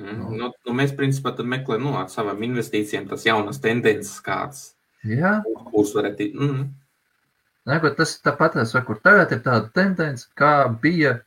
[0.00, 0.22] Mm.
[0.40, 0.50] Nu.
[0.66, 4.72] Nu, mēs principā tad meklējam nu, ar savām investīcijām tas jaunas tendences, kāds
[5.04, 5.36] Jā,
[5.68, 6.40] kurs varētu būt.
[6.40, 6.64] Mm.
[7.68, 11.18] Nē, tas tāpat ir, kur tagad ir tāda tendence, kā bija,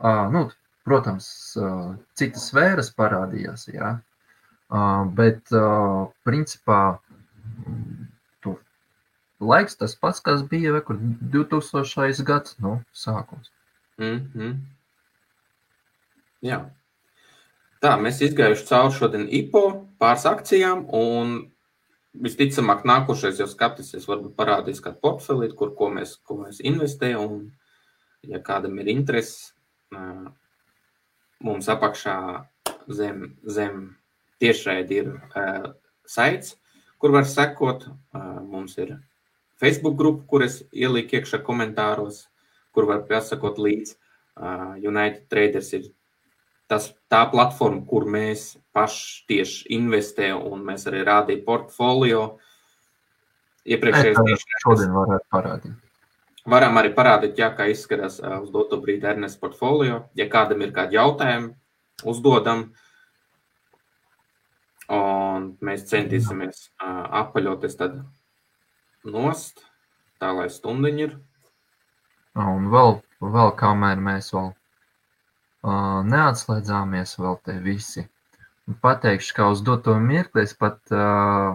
[0.00, 0.46] ā, nu,
[0.88, 1.70] protams, ā,
[2.18, 3.94] citas sfēras parādījās, jā.
[4.72, 4.82] Ā,
[5.16, 5.68] bet, ā,
[6.26, 6.80] principā,
[9.40, 10.98] laiks tas pats, kas bija, vai kur
[11.32, 12.24] 2000.
[12.24, 13.50] gads, nu, sākums.
[13.98, 14.56] Mm -hmm.
[16.42, 16.70] Jā.
[17.80, 21.50] Tā, mēs izgājuši cauri šodien IPO pāris akcijām, un
[22.14, 27.52] visticamāk nākošais jau skatīsies, varbūt parādīs kādu portfeli, kur ko mēs, ko mēs investējam, un
[28.22, 29.52] ja kādam ir interesi,
[31.40, 32.46] mums apakšā
[32.88, 33.96] zem, zem
[34.40, 35.72] tiešraidi ir uh,
[36.06, 36.56] saits,
[36.98, 37.88] kur var sekot.
[38.14, 38.96] Uh, mums ir
[39.60, 42.26] Facebook grupa, kur es ieliku iekšā komentāros,
[42.76, 43.96] kur var pasakot līdzi.
[44.36, 45.86] Uh, United Traders ir
[46.68, 52.26] tas, tā platforma, kur mēs paši tieši investējam, un mēs arī rādījām portfolio.
[53.66, 55.78] Iepriekšējais tiešraidis Šodien varētu parādīt.
[56.46, 60.04] Varam arī parādīt, jā, kā izskatās ā, uz doto brīdi Ernesta portfolio.
[60.14, 61.50] Ja kādam ir kādi jautājumi,
[62.06, 62.68] uzdodam.
[64.92, 66.92] Un mēs centīsimies ā,
[67.24, 67.98] apaļoties tad
[69.12, 69.62] nost,
[70.20, 71.16] tā lai stundiņa ir.
[72.36, 78.04] Un vēl, vēl kamēr mēs vēl uh, neatslēdzāmies, vēl te visi.
[78.82, 81.54] Pateikšu, ka uz doto mirkli es pat uh,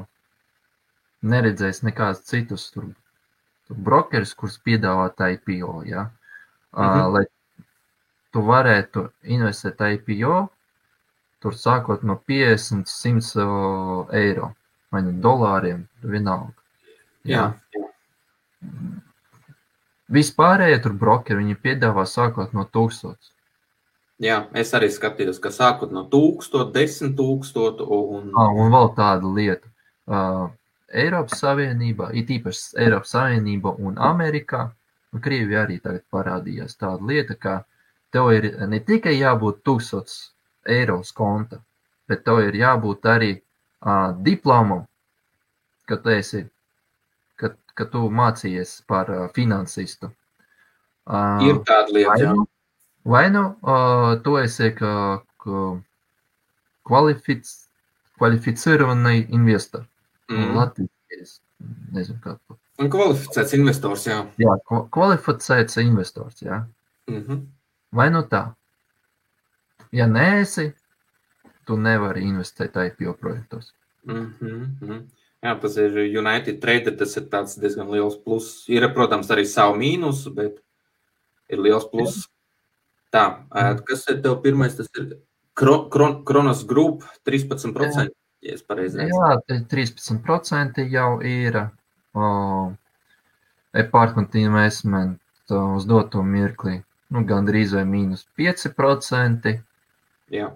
[1.22, 2.88] neredzēju nekādus citus tur,
[3.68, 5.84] tur brokerus, kurus piedāvā tā IPO.
[5.90, 6.08] Ja?
[6.72, 7.14] Uh, Mhm.
[7.14, 7.26] Lai
[8.32, 10.50] tu varētu investēt IPO,
[11.44, 14.54] tur sākot no 50, 100 uh, eiro
[14.92, 16.61] vai nu dolāriem, vienalga.
[17.28, 17.88] Jā, jā.
[20.12, 23.16] Vispārējie tur brokeri, viņi piedāvā sākot no 1000.
[24.22, 29.32] jā, es arī skatījos, ka sākot no 1000, 10 tūkstošu un Ah, un vēl tāda
[29.38, 29.72] lieta.
[30.12, 30.50] Uh,
[30.92, 34.66] Eiropas Savienībā, it īpaši Eiropas Savienība un Amerikā,
[35.14, 37.64] un Krievija arī tagad parādījās tāda lieta, ka
[38.12, 40.18] tev ir ne tikai jābūt 1000
[40.68, 41.62] eiro konta,
[42.08, 44.84] bet tev ir jābūt arī uh, diplomam,
[45.88, 46.44] ka tu esi,
[47.74, 50.12] ka tu mācījies par finansistu.
[51.06, 52.48] Uh, Ir tāda lieta, vai nu,
[53.04, 54.94] vai nu uh, tu esi ka,
[55.42, 55.62] ka
[56.88, 57.46] kvalific,
[58.18, 59.88] kvalificirovanai investori.
[60.30, 60.42] Mm.
[60.42, 61.40] Nu, Latvijas,
[61.92, 62.58] nezinu, kā to.
[62.82, 64.22] Un kvalificēts investors, jā.
[64.42, 64.56] Jā,
[64.94, 66.64] kvalificēts investors, jā.
[67.10, 67.42] Mm -hmm.
[67.92, 68.54] Vai nu tā?
[69.92, 70.72] Ja nē, esi,
[71.66, 73.74] tu nevari investēt IPO projektos.
[74.04, 75.02] Mm -hmm.
[75.42, 76.94] Jā, tas ir United Trader.
[77.00, 77.28] Tas ir
[77.64, 78.68] diezgan liels pluss.
[78.70, 80.62] Ir, protams, arī savu mīnusu, bet
[81.50, 82.28] ir liels pluss.
[83.12, 83.26] Tā,
[83.88, 84.78] kas ir tev pirmais?
[84.78, 85.18] Tas ir
[85.58, 88.08] Kro, Kron, Kronos Group 13%.
[88.42, 89.18] Ja es pareizi redzu.
[89.18, 92.72] Jā, te 13% jau ir uh,
[93.78, 95.20] apartment investment
[95.52, 96.80] uh, uz doto mirkli.
[97.12, 99.54] Nu, gandrīz vai mīnus 5%.
[100.32, 100.50] Jā.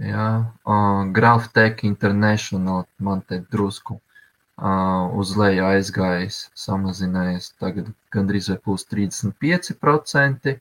[0.00, 0.28] Jā,
[0.64, 7.50] uh, Graphtech International man te drusku uh, uz leju aizgājis, samazinājies.
[7.60, 10.54] Tagad gandrīz vai plus 35%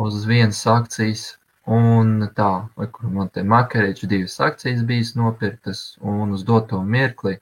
[0.00, 1.26] uz vienas akcijas.
[1.70, 2.48] Un tā,
[2.80, 7.34] vai kur man te makarēču divas akcijas bijis nopirktas, un uz doto mirkli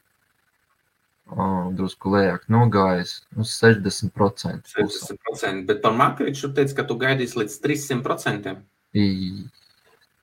[1.31, 4.11] uh, drusku lejāk nogājis uz 60%.
[4.19, 4.59] pusē.
[4.75, 5.63] 60%.
[5.71, 8.59] Bet par Makrīču teica, ka tu gaidīsi līdz 300%.
[8.99, 9.47] I-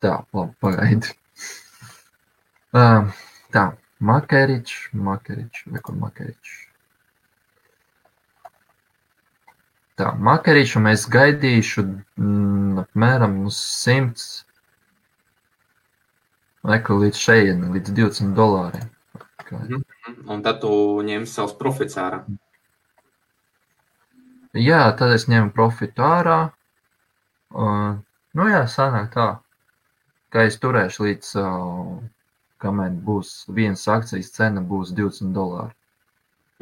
[0.03, 1.13] Tā, labi, pagaidi.
[2.75, 3.07] Uh,
[3.55, 3.65] tā,
[4.03, 6.55] Makaričs, Makaričs, vai kur Makaričs?
[9.95, 14.25] Tā, Makariču mēs gaidīšu mm, apmēram uz 100,
[16.67, 18.89] vai kur līdz šeit, līdz 20 dolāriem.
[19.45, 19.61] Kā-
[20.25, 20.69] Un tad tu
[21.05, 22.19] ņemsi savus profits ārā.
[24.55, 26.37] Jā, tad es ņemu profitu ārā.
[27.55, 27.95] Uh,
[28.35, 29.25] nu jā, sanāk tā,
[30.33, 31.95] ka es turēšu līdz, uh,
[32.63, 35.75] kamēr būs vienas akcijas cena būs 20 dolāri.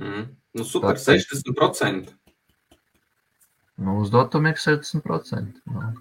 [0.01, 0.27] Mm.
[0.53, 1.31] Nu, super, Tā teikt.
[1.33, 2.13] 60%.
[3.83, 5.61] Nu, uz dotumu ir 60%.
[5.65, 5.93] Nu.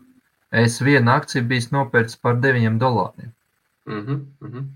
[0.52, 3.32] Es vienu akciju biju nopircis par 9 dolāriem.
[3.86, 4.24] Mm -hmm.
[4.40, 4.66] Mm -hmm.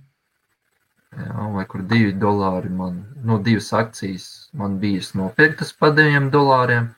[1.16, 6.88] Jā, vai kur 2 dolāri man, nu, divas akcijas man bija nopirktas par 9 dolāriem.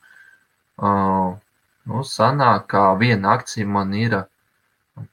[0.76, 1.36] Uh,
[1.84, 4.24] nu, sanāk, ka viena akcija man ir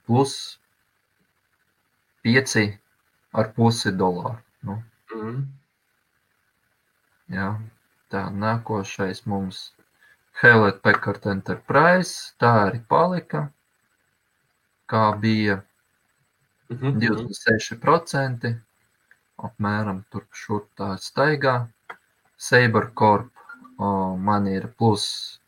[0.05, 0.59] plus
[2.26, 2.80] 5
[3.34, 4.38] ar pusi dolāru.
[4.65, 4.82] Nu,
[5.15, 5.45] Mm -hmm.
[7.38, 7.49] jā,
[8.11, 9.73] tā nākošais mums
[10.41, 13.49] Hewlett Packard Enterprise, tā arī palika,
[14.89, 15.61] kā bija
[16.69, 16.99] Mhm.
[16.99, 18.55] 26%,
[19.38, 21.67] apmēram tur šur tā staigā.
[22.38, 23.32] Saber Corp
[23.78, 25.39] o, man ir plus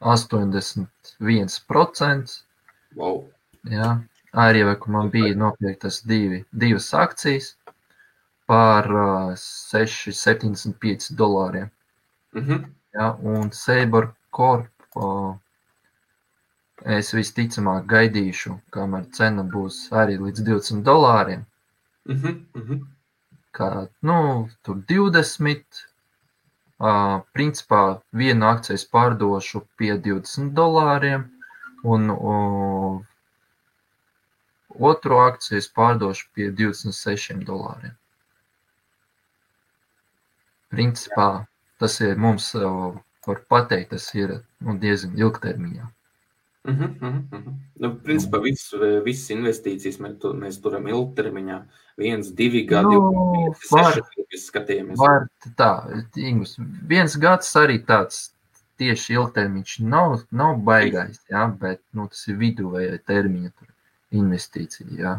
[0.00, 2.44] 81%.
[2.96, 3.28] Wow.
[3.64, 4.02] Jā.
[4.36, 7.54] Arī vai man bija nopirktas divi, divas akcijas
[8.46, 11.70] par uh, 6,75 dolāriem.
[12.36, 12.66] Mhm.
[12.96, 15.08] Ja, un Saber Corp o,
[16.98, 21.44] es visticamāk gaidīšu, kamēr cena būs arī līdz 20 dolāriem.
[22.04, 22.38] Mhm.
[22.60, 22.86] Mhm.
[23.56, 24.20] Kā, nu,
[24.62, 25.84] tur 20.
[26.76, 31.22] Uh, principā vienu akciju pārdošu pie 20 dolāriem,
[31.88, 32.98] un uh,
[34.80, 37.94] otru akciju es pārdošu pie 26 dolāriem.
[40.72, 41.46] Principā
[41.80, 42.96] tas ir mums, uh,
[43.26, 45.90] var pateikt, tas ir nu, diezgan ilgtermiņā.
[46.66, 47.58] Mhm, mhm, mhm.
[47.78, 48.72] Nu, principā viss,
[49.04, 51.60] visas investīcijas mēs, tu, mēs turam ilgtermiņā.
[52.00, 54.00] Viens, divi gadi, Nu, var.
[54.36, 54.98] skatījamies.
[54.98, 55.70] Var tā,
[56.16, 56.56] Ingus,
[56.90, 58.32] viens gads arī tāds
[58.80, 63.70] tieši ilgtermiņš nav, nav baigais, jā, bet nu, tas ir viduvējā termiņa tur
[64.14, 65.14] investīcija, jā,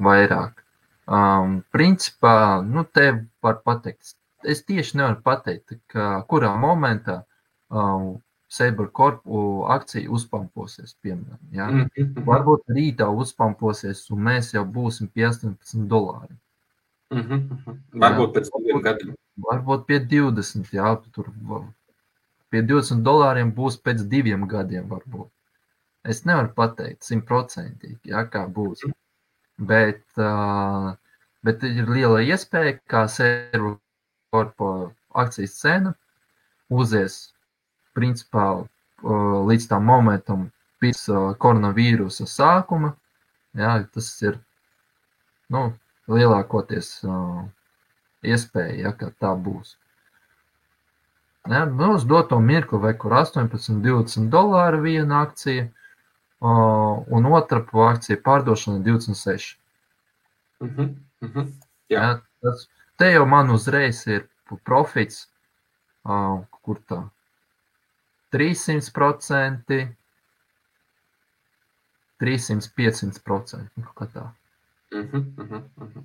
[0.00, 0.64] vairāk.
[1.04, 3.10] Um, principā, nu, te
[3.44, 4.14] var pateikt,
[4.44, 7.22] es tieši nevaru pateikt, ka kurā momentā
[7.68, 8.14] um,
[8.54, 11.66] Saber Corpu akcija uzpamposies, piemēram, jā.
[11.66, 16.38] Mhm, mhm, Varbūt rītā uzpamposies, un mēs jau būsim pie 18 dolāriem.
[17.10, 17.80] mhm, mhm.
[18.04, 19.14] Varbūt pēc diviem gadiem.
[19.48, 21.32] Varbūt pie 20, jā, tur
[22.50, 24.86] pie 20 dolāriem būs pēc diviem gadiem.
[24.88, 25.33] Varbūt.
[26.04, 28.84] Es nevaru pateikt simtprocentīgi, jā, kā būs.
[29.56, 30.92] Bet, uh,
[31.46, 33.78] bet ir liela iespēja, ka servu
[34.34, 34.70] korpo
[35.14, 35.94] akcijas cena
[36.68, 37.16] uzies
[37.96, 40.48] principā uh, līdz tam momentam
[40.82, 42.92] pirms uh, koronavīrusa sākuma.
[43.56, 44.36] Jā, tas ir
[45.54, 45.70] nu,
[46.10, 47.46] lielākoties uh,
[48.26, 49.76] iespēja, ja, ka tā būs.
[51.48, 55.68] Ja, nu, uz doto mirkli, vai kur 18, 20 dolāri viena akcija,
[56.40, 59.56] un otra pa akcija pārdošana 26.
[60.60, 61.50] Mhm, mhm.
[61.92, 62.00] Jā.
[62.00, 62.68] Ja, tas,
[62.98, 64.28] te jau man uzreiz ir
[64.64, 65.28] profits,
[66.04, 67.02] kur tā
[68.34, 69.94] 300%,
[72.18, 73.70] 300, 500%.
[73.76, 74.24] nu, kā tā.
[74.94, 76.04] Mhm, mhm, mhm.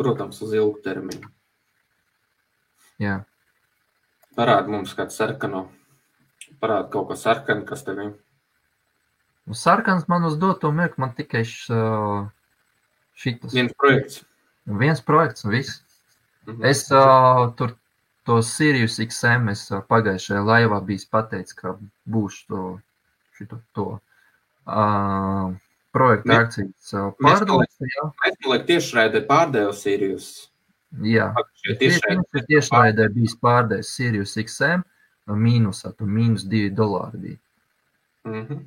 [0.00, 1.28] Protams, uz ilgu termiņu.
[3.02, 3.18] Jā.
[4.36, 5.66] Parāda mums kādu sarkano.
[6.60, 8.12] Parāda kaut ko sarkanu, kas tev ir.
[9.46, 11.66] Nu, sarkans man uz doto mirkli, man tikai š,
[13.18, 13.52] šitas.
[13.56, 14.22] Viens projekts.
[14.66, 15.80] Viens projekts un viss.
[16.46, 16.64] Mhm.
[16.66, 17.74] Es uh, tur
[18.26, 21.74] to Sirius XM es uh, pagājušajā laivā biju pateicis, ka
[22.10, 22.62] būšu to,
[23.38, 23.86] šito, to
[24.66, 25.50] uh,
[25.94, 27.66] projektu Mēs- akcijas uh, mēs pārdot.
[27.82, 30.28] Jā, Es domāju, ka tieši raidē pārdevu Sirius.
[31.02, 31.32] jā.
[31.62, 34.82] Tieši tiešraidē tiešraidē bija pārdevējis Sirius XM
[35.30, 37.38] mīnusā, tur mīnus 2 dolāri bija.
[38.26, 38.62] Mhm.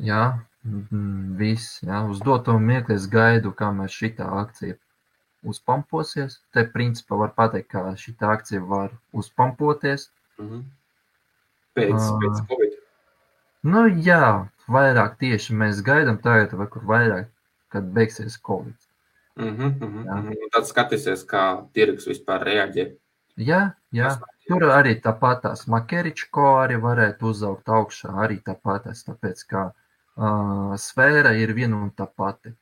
[0.00, 1.80] Jā, mm, viss.
[1.84, 2.04] Jā.
[2.08, 4.76] Uz doto mirkli es gaidu, kamēr šī akcija
[5.44, 6.40] uzpamposies.
[6.52, 10.08] Te principā var pateikt, ka šī akcija var uzpampoties.
[10.38, 10.62] Mhm.
[11.76, 12.18] Pēc, Ā.
[12.22, 12.78] pēc Covid.
[13.62, 17.28] Nu, jā, vairāk tieši mēs gaidām tagad, vai kur vairāk,
[17.68, 18.76] kad beigsies Covid.
[19.36, 20.16] Mhm, Jā.
[20.16, 20.32] mhm.
[20.32, 22.90] Un Tad skatīsies, kā tirgus vispār reaģē.
[23.36, 24.16] Jā, jā.
[24.48, 29.79] Tur arī tāpat tās makeričko arī varētu uzaugt augšā, arī tāpatās, tāpēc, ka uh,
[30.80, 32.52] sfēra ir viena un tā pati.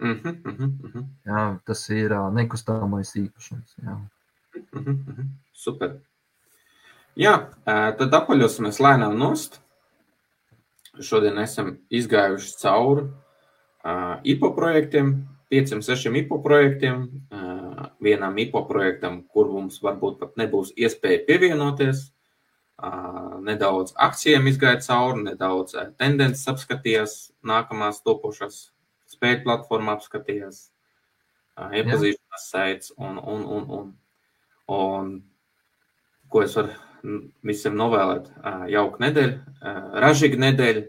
[0.00, 3.76] Mhm, mhm, mhm, Jā, tas ir uh, nekustamais īpašums.
[3.84, 3.98] Jā.
[4.72, 5.34] mhm, mhm.
[5.52, 5.98] Super.
[7.18, 7.34] Jā,
[7.66, 9.58] tad apaļosimies lēnām nost.
[11.04, 13.04] Šodien esam izgājuši cauri
[13.84, 15.12] ā, IPO projektiem,
[15.52, 17.04] pieciem, sešiem IPO projektiem.
[17.30, 22.06] ā, Vienam IPO projektam, kur mums varbūt pat nebūs iespēja pievienoties.
[23.44, 28.60] Nedaudz akcijiem izgāja cauri, nedaudz tendences apskatījās, nākamās topošās
[29.10, 30.62] spēļu platformā apskatījās,
[31.60, 33.90] iepazīšanās saits un, un, un, un,
[34.76, 35.10] un
[36.30, 36.72] ko es varu
[37.46, 38.30] visiem novēlēt.
[38.70, 39.74] Jauka nedēļa,
[40.04, 40.84] ražīga nedēļa,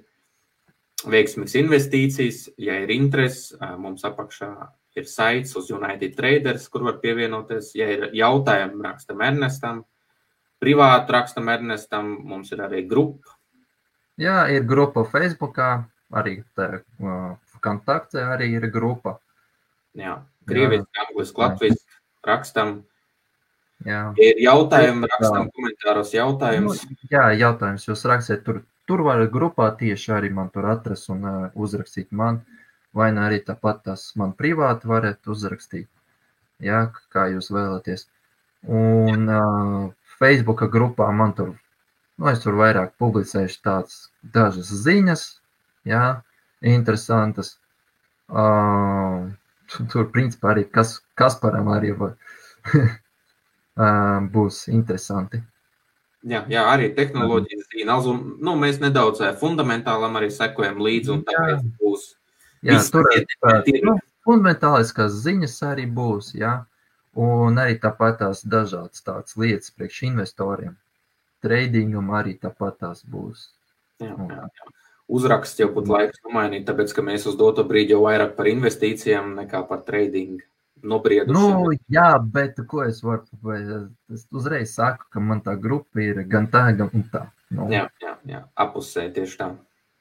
[1.11, 2.41] veiksmīgas investīcijas.
[2.61, 4.51] Ja ir interesi, mums apakšā
[4.99, 7.73] ir saits uz United Traders, kur var pievienoties.
[7.79, 9.85] Ja ir jautājumi, rakstam Ernestam.
[10.62, 13.38] Privāti rakstam Ernestam, mums ir arī grupa.
[14.22, 16.84] jā, ir grupa Facebookā, arī tā,
[17.62, 19.18] kontaktē arī ir grupa.
[19.97, 22.82] Jā, krieviski, angliski, latviski rakstam.
[23.86, 24.01] Jā.
[24.22, 25.16] Ir jautājumi, Jā.
[25.16, 26.84] rakstam komentāros jautājumus.
[26.86, 28.62] Nu, jā, jautājums jūs rakstiet tur.
[28.89, 32.41] Tur var grupā tieši arī man tur atrast un uh, uzrakstīt man.
[32.97, 35.88] Vai arī tāpat tas man privāti varat uzrakstīt.
[36.59, 38.07] Jā, kā jūs vēlaties.
[38.68, 41.55] Un uh, Facebooka grupā man tur,
[42.17, 43.95] nu, es tur vairāk publicēšu tādas
[44.36, 45.24] dažas ziņas,
[45.89, 46.22] jā,
[46.61, 47.55] interesantas.
[48.30, 49.32] Uh,
[49.67, 52.13] tu- tur, principā, arī kas, Kasparam arī var,
[52.76, 55.41] uh, būs interesanti.
[56.22, 58.07] Jā, jā, arī tehnoloģijas zīmes.
[58.07, 61.15] Un nu, mēs nedaudz fundamentālam arī sekojam līdzi.
[61.15, 62.11] un Tāpēc būs
[62.61, 63.95] Jā, tur arī nu,
[64.28, 66.59] fundamentāliskās ziņas arī būs, jā.
[67.20, 70.78] Un arī tāpat tās dažādas tādas lietas priekš investoriem.
[71.43, 73.49] Tradingam arī tāpat tās būs.
[73.99, 74.70] Jā, jā, jā.
[75.12, 79.34] Uzraksts jau būtu laiks nomainīt, tāpēc ka mēs uz doto brīdi jau vairāk par investīcijām
[79.41, 80.39] nekā par trading
[80.88, 81.36] nobrieduši.
[81.36, 83.91] Nu, jā, bet ko es varu pateikt?
[84.14, 87.26] Es uzreiz saku, ka man tā grupa ir gan tā, gan tā.
[87.51, 89.49] Nu, jā, jā, jā, apusē tieši tā.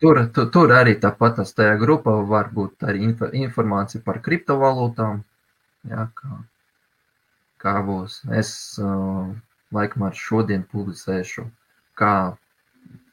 [0.00, 5.20] Tur, tur, tur arī tāpat tajā grupā var būt arī info, informācija par kriptovalūtām.
[5.90, 6.38] Jā, kā,
[7.60, 8.20] kā būs.
[8.36, 8.52] Es
[8.82, 9.30] uh,
[9.74, 11.46] laikam ar šodien publicēšu,
[11.98, 12.12] kā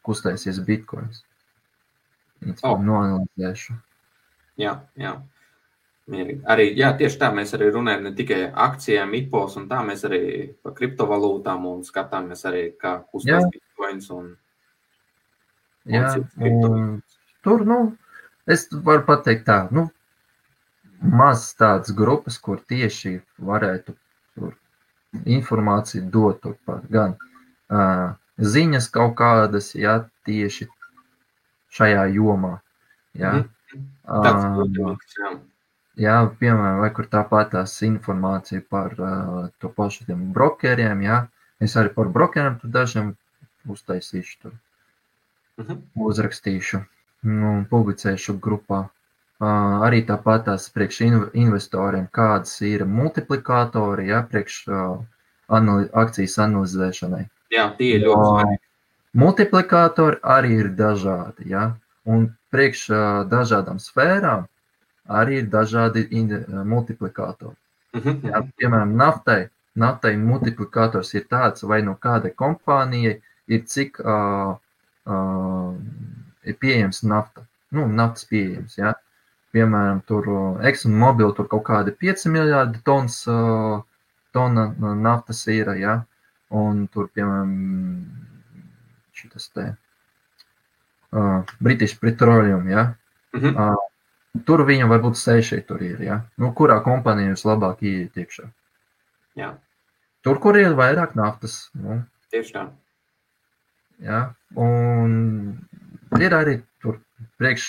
[0.08, 1.24] kustēsies bitkoins.
[2.64, 2.78] Oh.
[2.80, 3.76] Noanalizēšu.
[4.62, 5.18] Jā, jā.
[6.08, 6.40] Mierīgi.
[6.48, 10.22] Arī, jā, tieši tā mēs arī runājam ne tikai akcijām, IPOs, un tā mēs arī
[10.64, 13.50] par kriptovalūtām un skatāmies arī, kā kustās Jā.
[13.52, 14.08] bitkoins.
[14.16, 14.30] Un,
[15.88, 17.18] Jā, Un kriptovalūtas.
[17.20, 17.80] un tur, nu,
[18.48, 19.90] es varu pateikt tā, nu,
[21.02, 23.96] maz tādas grupas, kur tieši varētu
[25.38, 30.68] informāciju dot tur par gan uh, ziņas kaut kādas, jā, tieši
[31.78, 32.58] šajā jomā.
[33.18, 34.22] Ā,
[34.56, 35.16] protams,
[35.98, 36.18] jā.
[36.40, 41.24] piemēram, vai kur tāpat tās informācija par uh, to pašu tiem brokeriem, jā.
[41.60, 43.16] Es arī par brokeriem tur dažiem
[43.68, 44.56] uztaisīšu tur
[45.58, 45.78] Mhm.
[46.06, 46.84] uzrakstīšu,
[47.26, 48.84] nu, publicēšu grupā.
[49.38, 54.98] Uh, arī tāpat tās priekš inv- investoriem, kādas ir multiplikātori, ja, priekš uh,
[55.94, 57.28] akcijas analizēšanai.
[57.54, 58.64] jā, tie ir ļoti svarīgi.
[59.14, 61.68] Multiplikātori arī ir dažādi, ja,
[62.06, 64.48] un priekš uh, dažādām sfērām
[65.08, 67.56] arī ir dažādi inde- multiplikātori.
[67.94, 69.50] Mhm, Jā, piemēram, naftai.
[69.78, 74.58] Naftai multiplikators ir tāds, vai no kādai kompānijai ir cik uh,
[75.06, 75.76] uh,
[76.44, 77.46] ir pieejams nafta.
[77.72, 78.78] Nu, naftas pieejams.
[78.82, 78.96] Ja?
[79.56, 83.80] Piemēram, tur uh, ExxonMobil tur kaut kādi 5 miljardi tons, uh,
[84.36, 85.72] tona uh, naftas ir.
[85.80, 86.00] Ja?
[86.54, 87.54] Un tur, piemēram,
[89.18, 92.68] šis te uh, British Petroleum.
[92.72, 92.90] Ja?
[93.38, 93.56] mhm.
[93.56, 96.04] Uh, tur viņam varbūt seši tur ir.
[96.04, 96.22] Ja?
[96.38, 98.52] Nu, kurā kompānijā jūs labāk ieiet iekšā?
[99.38, 99.54] Jā,
[100.28, 101.70] Tur, kur ir vairāk naftas.
[101.78, 102.02] Nu,
[102.34, 102.64] tieši tā.
[104.04, 104.18] ja?
[104.60, 105.14] Un
[106.20, 106.98] ir arī tur
[107.40, 107.68] priekš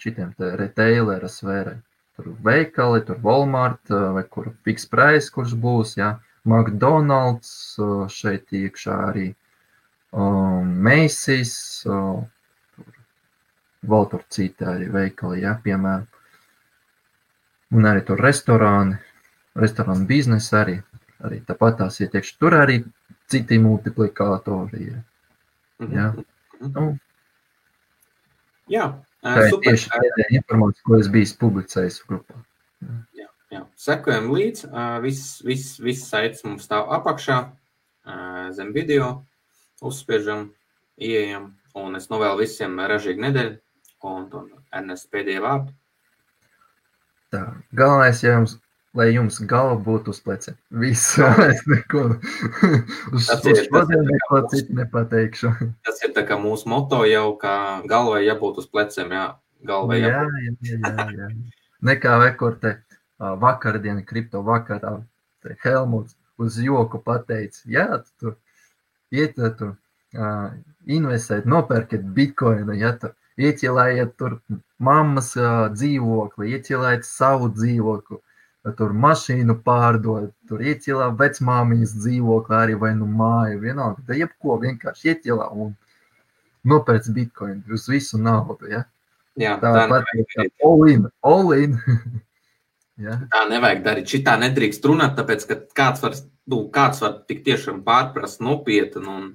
[0.00, 1.76] šitiem te retailera sfērai.
[2.16, 6.14] Tur veikali, tur Walmart vai kur fiks price, kurš būs, ja?
[6.48, 7.50] McDonald's
[8.12, 9.26] šeit iekšā arī
[10.12, 11.54] um, Macy's,
[11.88, 12.22] uh,
[12.76, 12.88] tur
[13.92, 15.54] vēl tur citi arī veikali, ja?
[15.64, 16.08] piemēram.
[17.76, 18.96] Un arī tur restorāni,
[19.60, 20.80] restorānu biznesa arī,
[21.22, 22.34] arī tāpat tās ietiekši.
[22.40, 22.80] Tur arī
[23.30, 24.98] citi multiplikātori ir.
[25.84, 25.94] Mhm.
[25.94, 26.08] Jā.
[26.60, 26.72] Mhm.
[26.74, 26.88] Nu,
[28.70, 28.84] Jā,
[29.24, 29.66] tā ir super.
[29.66, 32.38] tieši tā informācija, ko es biju publicējis grupā.
[33.50, 34.70] Jā, sekojam līdzi.
[35.04, 37.40] Viss, viss, viss saites mums stāv apakšā,
[38.56, 39.10] zem video.
[39.80, 40.50] Uzspiežam,
[41.00, 43.58] ieejam, un es novēlu visiem ražīgu nedēļu.
[44.08, 45.74] Un, un Ernest pēdējie vārdi.
[47.32, 47.42] Tā.
[47.76, 48.56] Galvenais, ja jums,
[48.98, 50.56] lai jums galva būtu uz pleciem.
[50.82, 51.12] Viss,
[51.50, 52.02] es neko
[53.14, 55.52] uz, Tas uz ir- ir šodien neko citu nepateikšu.
[55.86, 57.54] Tas ir tā kā mūsu moto jau, ka
[57.90, 59.12] galvai jābūt uz pleciem.
[59.14, 59.26] Jā,
[59.66, 60.72] galvai Jā, jābūt.
[60.72, 61.28] jā, jā, jā.
[61.90, 62.74] Nekā vekur te
[63.20, 64.98] ā, vakardien, kripto vakarā,
[65.64, 67.86] Helmuts uz joku pateica, jā,
[68.20, 68.34] tu
[69.12, 70.50] iet, tur uh,
[70.84, 73.08] investēt, nopērkiet bitkoinu, ja tu
[73.40, 74.36] iecilējiet tur
[74.80, 78.20] mammas uh, dzīvokli, iecilējiet savu dzīvokli,
[78.76, 85.14] tur mašīnu pārdod, tur iecilā vecmāmiņas dzīvokli arī vai nu māju, vienalga, da jebko vienkārši
[85.14, 85.72] iecilā un
[86.68, 88.84] nopērc bitkoinu uz visu naudu, ja.
[89.40, 91.78] Jā, Tā tā, pat ir all in, all in.
[93.06, 93.20] ja?
[93.32, 94.10] tā nevajag darīt.
[94.12, 96.16] Šitā nedrīkst runāt, tāpēc ka kāds var,
[96.50, 99.06] nu, kāds var tik tiešām pārprast nopietni.
[99.06, 99.30] Un,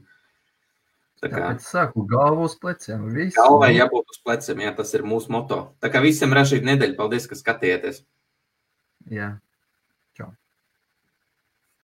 [1.23, 3.07] tā kā, Tāpēc saku, galvu uz pleciem.
[3.15, 3.37] Viss.
[3.39, 5.61] Galvai jābūt uz pleciem, jā, tas ir mūsu moto.
[5.81, 8.03] Tā kā visiem ražīgi nedēļa, paldies, ka skatījāties.
[9.11, 9.27] Jā.